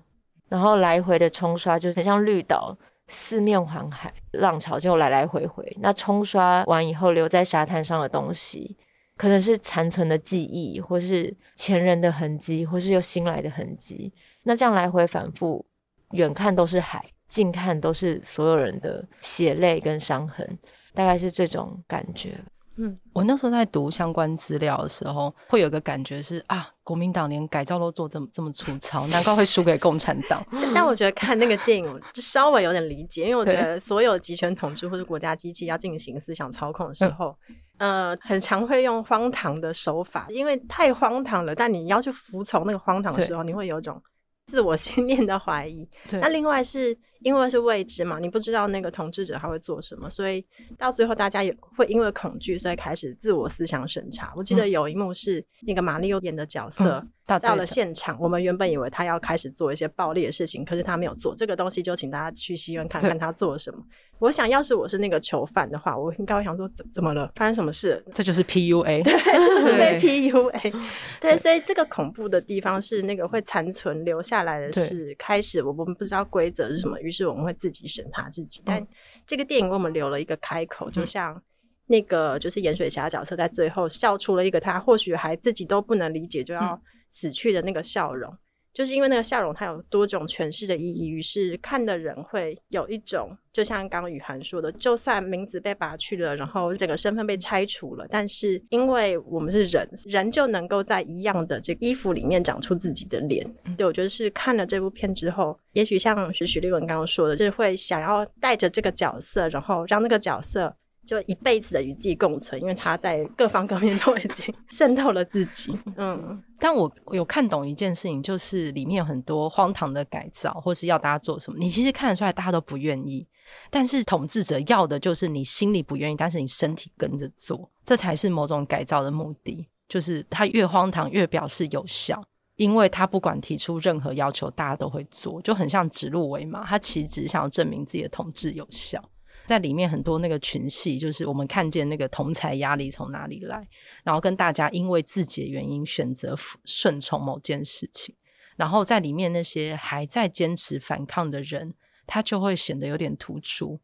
[0.50, 2.76] 然后来回的冲刷，就很像绿岛
[3.08, 5.66] 四面环海，浪潮就来来回回。
[5.80, 8.76] 那冲刷完以后，留在沙滩上的东西，
[9.16, 14.12] 可能是残存的记忆，或是前人的痕迹，或是又新来的痕迹。
[14.44, 15.66] 那这样来回反复，
[16.12, 20.58] 远看都是海，近看都是所有人的血泪跟伤痕，
[20.94, 22.36] 大概是这种感觉。
[22.78, 30.46] 嗯，我那时候在读相关资料的时候，会有个感觉是啊，国民党连改造都做这么这么粗糙，难怪会输给共产党。
[30.76, 37.36] 但我觉得看那个电影就稍微有点理解，因为我觉得所有集权统治或者国家机器要进行思想操控的时候，
[37.78, 41.56] 嗯、呃，很常会用荒唐的手法，因为太荒唐了。
[41.56, 44.02] 但你要去服从那个荒唐的时候，你会有种。
[44.48, 46.96] 自我信念的怀疑，对那另外是
[47.26, 50.46] 因为是未知嘛，你不知道那个统治者他会做什么，所以
[50.78, 54.32] 到最后大家也会因为恐惧，所以开始自我思想审查。
[54.36, 57.00] 我记得有一幕是那个玛丽欧演的角色。
[57.04, 63.84] 嗯到了现场，我们原本以为他要开始做一些暴力的事情，可是他没有做这个东西，就请大家去戏院看看他做了什么。
[64.20, 68.04] 我想要是我是那个囚犯的话，我应该会想说怎怎么了，发生什么事？
[68.14, 69.14] 这就是 PUA， 对，
[69.46, 70.62] 就是被 PUA。
[70.62, 70.74] 对，
[71.34, 78.62] 对，所以这个恐怖的地方是那个会残存留下来的是开始，我们不知道规则是什么，于是我们会自己审查自己。
[78.64, 78.86] 但
[79.26, 81.42] 这个电影为我们留了一个开口，就像
[81.88, 86.80] 那个就是盐水侠角色在最后笑出了一个他或许还自己都不能理解就要。
[87.16, 88.38] 死去的那个笑容，
[88.74, 103.50] 就是因为那个笑容它有多种诠释的意义，于是看的人会有一种，就像刚刚雨涵说的，就算名字被拔去了，然后整个身份被拆除了，但是因为我们是人，人就能够在一样的这个衣服里面长出自己的脸。
[103.78, 110.76] 对，我觉得是看了这部片之后，也许像许许立文刚刚说的，就是会想要带着这个角色，然后让那个角色。
[111.06, 115.78] 就一辈子的与自己共存，因为他在各方各面都已经渗透了自己。
[115.98, 123.26] 嗯，但我有看懂一件事情，就是里面有很多荒唐的改造，或是要大家做什么，你其实看得出来大家都不愿意。
[123.70, 129.68] 但是统治者要的就是你心里不愿意，但是你身体跟着做，这才是某种改造的目的。
[129.88, 132.20] 就是他越荒唐越表示有效，
[132.56, 136.66] 因为他不管提出任何要求，大家都会做，就很像指鹿为马。
[136.66, 139.00] 他其实只是想要证明自己的统治有效。
[139.46, 143.68] 在里面很多那个群戏，就是我们看见那个同才压力从哪里来，
[144.04, 146.36] 然后跟大家因为自己的原因选择
[146.66, 148.16] 顺从某件事情，
[148.56, 151.74] 然后在里面那些还在坚持反抗的人，
[152.08, 153.80] 他就会显得有点突出。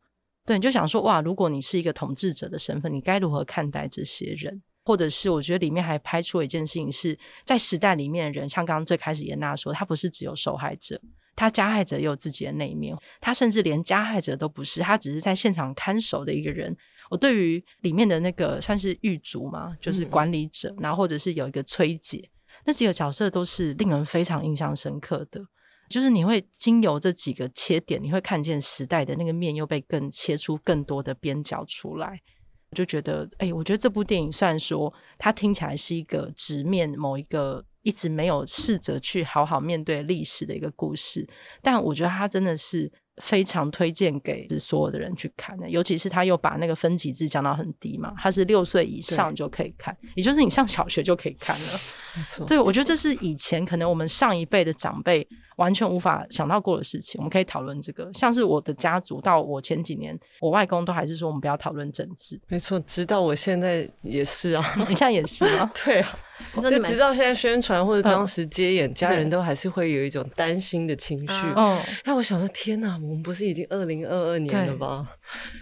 [0.45, 4.62] 对，你就想说哇，如果你是一个统治者的身份，你该如何看待这些人？
[4.84, 10.99] 或者是我觉得里面还拍出了一件事情是，在时代里面的人，像刚刚最开始颜讷说，他不是只有受害者。
[11.36, 16.76] 他加害者也有自己的那一面，他甚至连加害者都不是，他只是在现场看守的一个人。
[17.10, 22.30] 我对于里面的那个算是狱卒嘛，就是管理者，嗯、然后或者是有一个崔姐，
[22.66, 25.42] 那几个角色都是令人非常印象深刻的。
[25.90, 32.22] 就是你会经由这几个切点，你会看见时代的那个面又被更切出更多的边角出来。
[32.70, 37.66] 我就觉得，哎、欸，我觉得这部电影虽然说它听起来是一个直面某一个。
[37.84, 41.28] 一直没有试着去好好面对历史的一个故事，
[41.62, 42.92] 但我觉得他真的是。
[43.18, 51.68] 非常推荐给所有的人去看的，尤其是他又把那个分级制降到很低嘛，他是六岁以上就可以看，也就是你上小学就可以看了。
[52.16, 55.28] 没错，对，我觉得这是以前可能我们上一辈的长辈
[55.58, 57.20] 完全无法想到过的事情。
[57.20, 62.42] 我们可以讨论这个，像是我的家族到我前几年，我外公都还是说我们不要讨论政治。
[62.48, 66.18] 没错，直到我现在也是啊，你现在也是啊， 对啊。
[66.62, 71.34] 就直到现在宣传或者当时接演，家人都还是会有一种担心的情绪。
[71.56, 75.10] 嗯，让我想说，天哪，我们不是已经二零二二年了吗？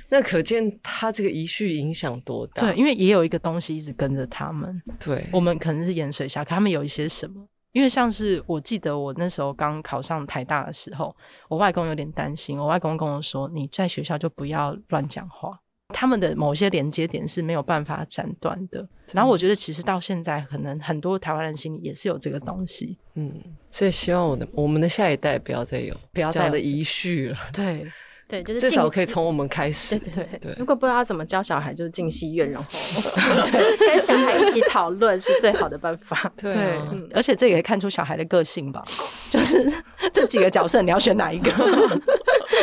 [0.09, 2.63] 那可见他这个遗绪影响多大？
[2.63, 4.81] 对，因为也有一个东西一直跟着他们。
[4.99, 7.45] 对，我们可能是盐水侠，可他们有一些什么？
[7.71, 11.15] 因为像是我记得我那时候刚考上台大的时候，
[11.47, 12.57] 我外公有点担心。
[12.57, 15.59] 我外公跟我说：“你在学校就不要乱讲话。”
[15.93, 23.33] 他们的某些连接点是没有办法斩断的，然后我觉得其实到现在，可能很多台湾人心里也是有这个东西，嗯，
[23.71, 27.85] 所以希望我的我们的下一代不要再有不要再有的遗绪了，对。
[28.29, 29.97] 对，就是至少可以从我们开始。
[29.97, 32.69] 对对对，对如果不知道怎么教小孩，就是进戏院，然后
[33.49, 36.31] 对跟小孩一起讨论是最好的办法。
[36.37, 36.53] 对，
[36.91, 38.83] 嗯、而且这也可以看出小孩的个性吧，
[39.31, 39.67] 就是
[40.13, 41.51] 这几个角色你要选哪一个？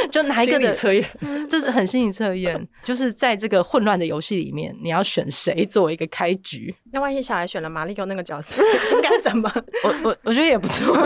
[0.08, 1.04] 就哪一个的测验？
[1.50, 6.72] 这是很心理测验，就是在这个混乱的游戏里面，你要选谁作为一个开局？
[6.92, 8.62] 那万一小孩选了马丽欧那个角色，
[8.92, 9.52] 应该怎么？
[9.82, 10.96] 我我我觉得也不错。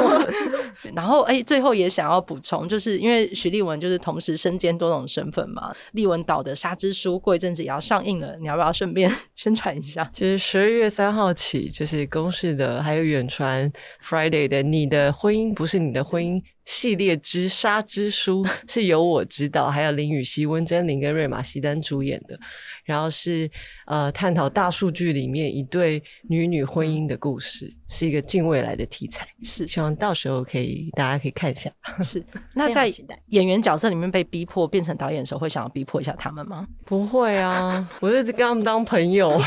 [0.94, 4.49] 然后哎、欸，最后也想要补充，就是因为徐立文就是同时是。
[4.50, 5.72] 身兼多种身份嘛。
[5.92, 10.10] 丽文岛的《沙之书》过一阵子也要上映了，你要不要顺便 宣传一下？
[10.12, 13.70] 其实十二月三号起，就是公视的还有远传
[14.04, 22.38] Friday 的《你的婚姻不是你的婚姻》系列之《杀之书》， 是由我指导，还有林雨熙、温贞菱跟瑞玛西丹主演的。
[22.84, 23.48] 然后是
[23.86, 29.28] 呃，探讨大数据里面一对女女婚姻的故事，是一个近未来的题材。
[29.44, 31.70] 是，希望到时候可以大家可以看一下。
[32.02, 32.90] 是， 那在
[33.26, 36.66] 演员角色里面被逼迫变成导演的时候，会想要逼迫一下他们吗？
[36.84, 39.40] 不会啊，我是跟他们当朋友，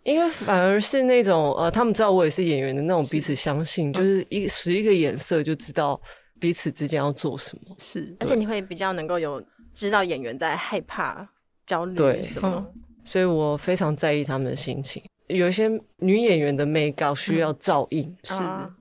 [0.06, 6.00] 因为反而是那种呃，他们知道我也是演员的那种彼此相信，就是一使一个眼色就知道
[6.40, 7.74] 彼此之间要做什么。
[7.78, 9.42] 是，而且你会比较能够有
[9.74, 11.28] 知道演员在害怕。
[11.66, 12.64] 焦虑对什么？
[13.04, 15.02] 所以我非常在意他们的心情。
[15.26, 18.34] 有一些女演员的 make up 需要照应，是。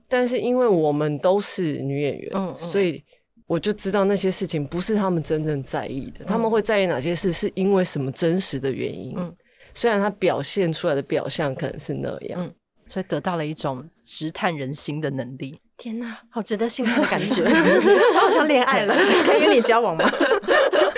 [0.06, 3.02] 但是因为我们都是女演员，嗯，所以
[3.48, 6.24] 我就知道那些事情不是他们真正在意的。
[6.24, 9.14] 他们会在意哪些事，是因为什么真实的原因？
[9.18, 9.36] 嗯，
[9.76, 12.52] 虽然他表现出来的表象可能是那样，嗯，
[12.88, 15.60] 所以得到了一种直探人心的能力。
[15.76, 18.94] 天哪，好值得信赖的感觉，我 好像恋爱了，
[19.26, 20.10] 可以跟你交往吗？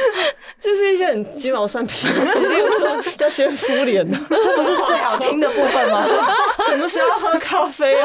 [0.61, 6.07] 这是一些很鸡毛蒜皮的事，比如说要先敷脸呢，这不是最好听的部分吗？
[6.67, 8.01] 什么时候喝咖啡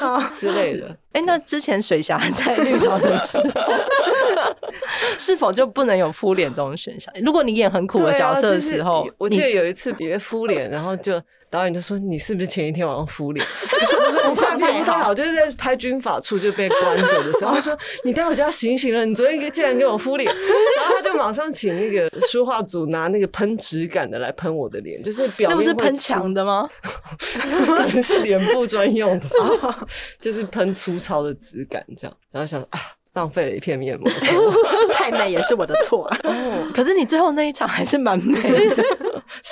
[0.00, 0.96] 啊 之类的？
[1.12, 3.72] 哎，那之前水霞在绿岛的时候，
[5.18, 7.12] 是否就不能有敷脸这种选项？
[7.22, 11.20] 如果你演很苦的角色的时候，我记得有一次别敷脸，然后就。
[11.52, 13.44] 导演就说：“你是不是前一天晚上敷脸？”
[14.06, 17.76] 我说：“你相片不太好，就是在拍军法处就被关着的时候。”他说
[18.06, 20.30] ：“你待会就要醒醒了，你昨天竟然给我敷脸。”
[20.78, 26.68] 然后他就马上请那个书画组拿那个喷质感的来喷我的脸，就是表面那不是喷墙的吗？
[27.66, 29.28] 可 能是脸部专用的，
[30.20, 32.16] 就是喷粗糙的质感这样。
[32.30, 32.80] 然后想啊，
[33.14, 34.10] 浪费了一片面膜，
[34.94, 36.10] 太美也是我的错。
[36.74, 38.84] 可是你最后那一场还是蛮美的。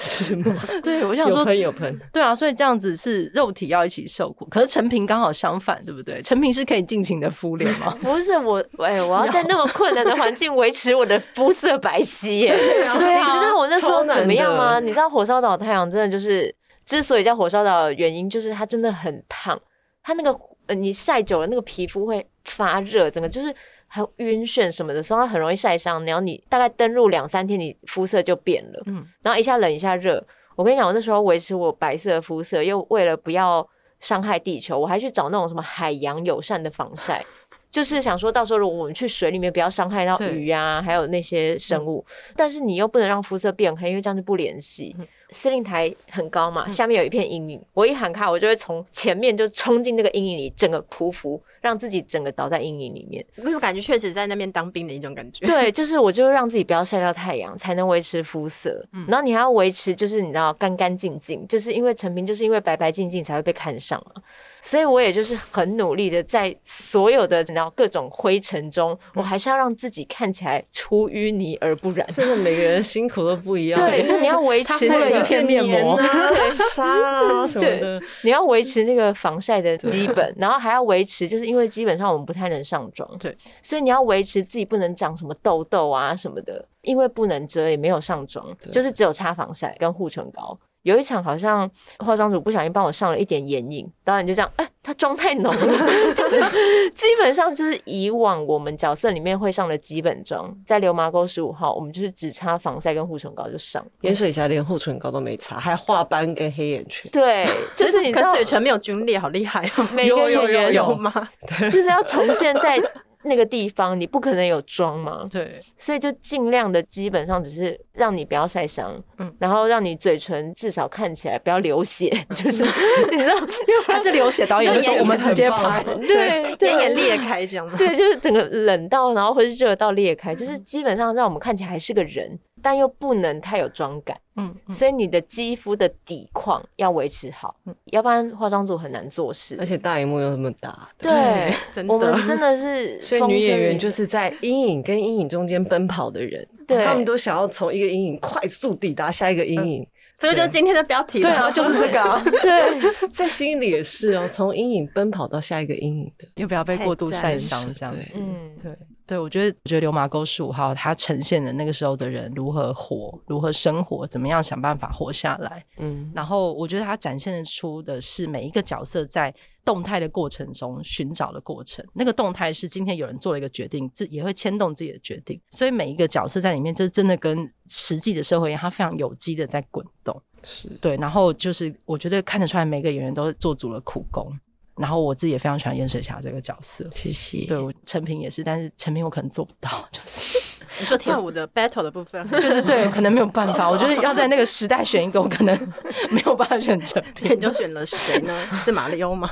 [0.09, 0.57] 是吗？
[0.83, 4.47] 对，我想说有喷有喷，对啊，所以这样子是肉体要一起受苦。
[4.47, 6.23] 可是陈平刚好相反，对不对？
[6.23, 7.97] 陈平是可以尽情的敷脸吗？
[8.03, 12.57] 不是我，哎，我要在那么困难的环境维持我的肤色白皙耶。
[12.57, 14.81] 对啊，你知道我那时候怎么样吗？
[14.81, 16.55] 你知道火烧岛太阳真的就是
[16.87, 19.61] 之所以叫火烧岛的原因，就是它真的很烫，
[20.03, 20.35] 它那个
[20.67, 23.55] 呃，你晒久了那个皮肤会发热，整个就是。
[23.89, 26.05] 还有晕眩什么的，所以它很容易晒伤。
[26.05, 28.83] 然后你大概登陆两三天，你肤色就变了。
[28.87, 30.25] 嗯，然后一下冷一下热。
[30.55, 33.67] 我跟你讲，我那时候维持我白色的肤色，又为了不要
[34.01, 37.25] 伤害地球，我还去找那种什么海洋友善的防晒，
[37.71, 42.05] 就是想说到时候如果我们去水里面，不要伤害到鱼啊，还有那些生物。
[42.09, 44.95] 嗯，但是你又不能让肤色变黑，因为这样就不联系。
[44.99, 47.61] 嗯司令台很高嘛，下面有一片阴影。
[47.75, 53.25] 我一喊卡，我就会从前面就冲进那个阴影里，整个匍匐，让自己整个倒在阴影里面。
[53.37, 55.47] 那种感觉确实在那边当兵的一种感觉。
[55.47, 58.85] 对，就是我就让自己不要晒到太阳，才能维持肤色。
[58.93, 64.23] 嗯，然后你还要维持，就是你知道干干净净，就是因为陈平就是因为白白净净才会被看上嘛。
[64.63, 72.07] 所以我也就是很努力的在所有的然后各种灰尘中，我还是要让自己看起来出淤泥而不染。
[72.09, 73.81] 真的，每个人辛苦都不一样。
[73.81, 90.59] 对，就你要维持那个片面膜、 啊什么的，你要维持那个防晒的基本，然后还要维持，就是因为基本上我们不太能上妆，对，所以你要维持自己不能长什么痘痘啊什么的，因为不能遮也没有上妆，就是只有擦防晒跟护唇膏。
[90.83, 95.79] 有一场好像化妆组不小心帮我上了一点眼影，导演就这样，哎、欸，他妆太浓了，
[96.15, 111.29] 就是基本上就是以往我们角色里面会上的基本妆，在流麻沟十五号，我们就是只擦防晒跟护唇膏就上，盐水侠连护唇膏都没擦，还画斑跟黑眼圈，对， 就是你知道嘴唇没有皲裂，好厉害哦，有有有有，有吗？
[111.71, 112.81] 就是要重现在。
[113.25, 122.65] 那个地方你不可能有妆嘛，对，所以就尽量的基本上只是让你不要晒伤，嗯，然后让你嘴唇至少看起来不要流血， 就是
[123.11, 132.39] 你知道，因为他是流血导演的时候我们直接拍，对，对，眼裂开这样，对，就是整个冷到然后或者热到裂开，就是基本上让我们看起来还是个人。
[132.63, 139.57] 但又不能太有妆感，嗯，嗯，所以你的肌肤的底况要维持好，嗯，要不然化妆组很难做事。
[139.59, 149.87] 而且大荧幕又那么大，对，对我们真的是，所以女演员就是在阴影跟阴影中间奔跑的人，对，他们都想要从一个阴影快速抵达下一个阴影。
[150.19, 158.77] 这个就是今天的标题，对啊， 就是这个啊，对，在心里也是哦，从阴影奔跑到下一个阴影的，又不要被过度晒伤这样子，嗯，对。
[159.09, 165.65] 对，我觉得，我觉得《流麻沟十五号》它呈现的那个时候的人如何活，如何生活，怎么样想办法活下来。
[165.79, 169.35] 嗯，然后我觉得它展现出的是每一个角色在
[169.69, 171.85] 动态的过程中寻找的过程。
[171.93, 175.39] 那个动态是今天有人做了一个决定，自也会牵动自己的决定。
[175.51, 180.19] 所以每一个角色在里面，就是真的跟实际的社会一样，它非常有机的在滚动。
[180.43, 184.33] 是对，然后就是我觉得看得出来，每个演员都做足了苦功。
[184.77, 187.45] 然后我自己也非常喜欢燕水霞这个角色，谢谢。
[187.47, 190.39] 对，我陈平也是，但是陈平我可能做不到，就是
[190.81, 193.71] 你说跳舞的 battle 的部分， 就是对，可能没有办法。
[193.71, 195.57] 我觉得要在那个时代选一个，我可能
[196.11, 197.31] 没有办法选择，那。
[197.31, 198.35] 你就选了谁呢？
[198.65, 199.31] 是马里欧吗？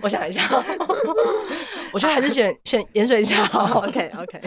[0.00, 0.42] 我想一下，
[1.92, 3.44] 我觉得还是选选盐水侠。
[3.74, 4.40] OK OK，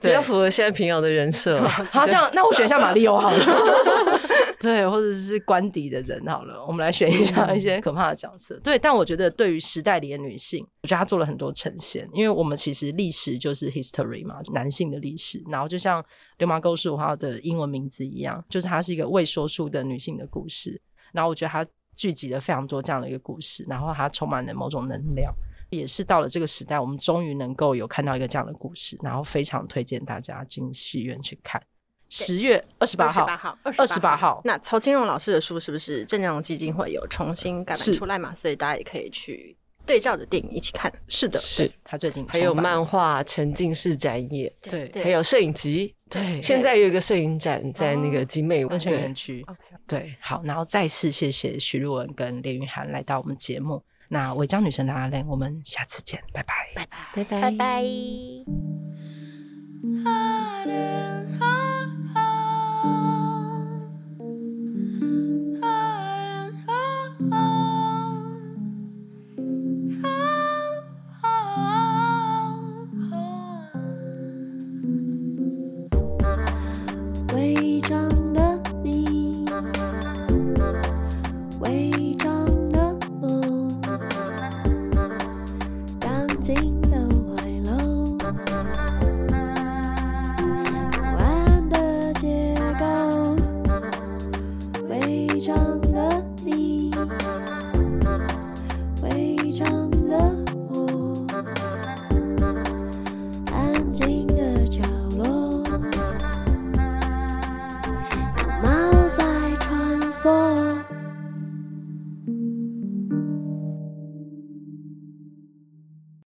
[0.00, 1.66] 比较符合现在平遥的人设。
[1.92, 4.20] 好，这样那我选一下马里欧好了。
[4.58, 8.58] 对，或者是官邸的人好了，我们来选一下一些可怕的角色。
[8.64, 15.42] 对，但我觉得对于时代里的女性，我觉得她做了很多呈现，因为我们其实历史就是 history 嘛，男性的历史。
[15.48, 16.02] 然后就像
[16.38, 20.80] 《流氓沟十五号》的英文名字一样，就是它是一个未说出的女性的故事。
[21.12, 21.64] 然后我觉得它
[21.94, 25.32] 聚集了非常多这样的一个故事，然后它充满了某种能量，
[25.70, 31.62] 也是到了这个时代，我们终于能够有看到一个这样的故事，然后非常推荐大家进戏院去看。
[32.08, 33.26] 十月二十八号，
[33.64, 34.40] 二十八号。
[34.44, 38.32] 那曹清荣老师的书是不是郑江基金会有重新改版出来嘛？
[38.36, 39.56] 所以大家也可以去
[39.86, 40.92] 对照的电影一起看。
[41.08, 46.42] 是的，是他最近还有漫画沉浸式展演，对，还有摄影集，对。
[46.42, 49.46] 现在有一个摄影展在那个集美温泉园区。
[49.86, 53.82] 对，好，然后再次谢谢徐若文跟连云涵来到我们节目。
[54.08, 57.50] 那违章女神的阿莲，我们下次见，拜拜，拜拜，拜拜，拜
[60.66, 61.25] 拜。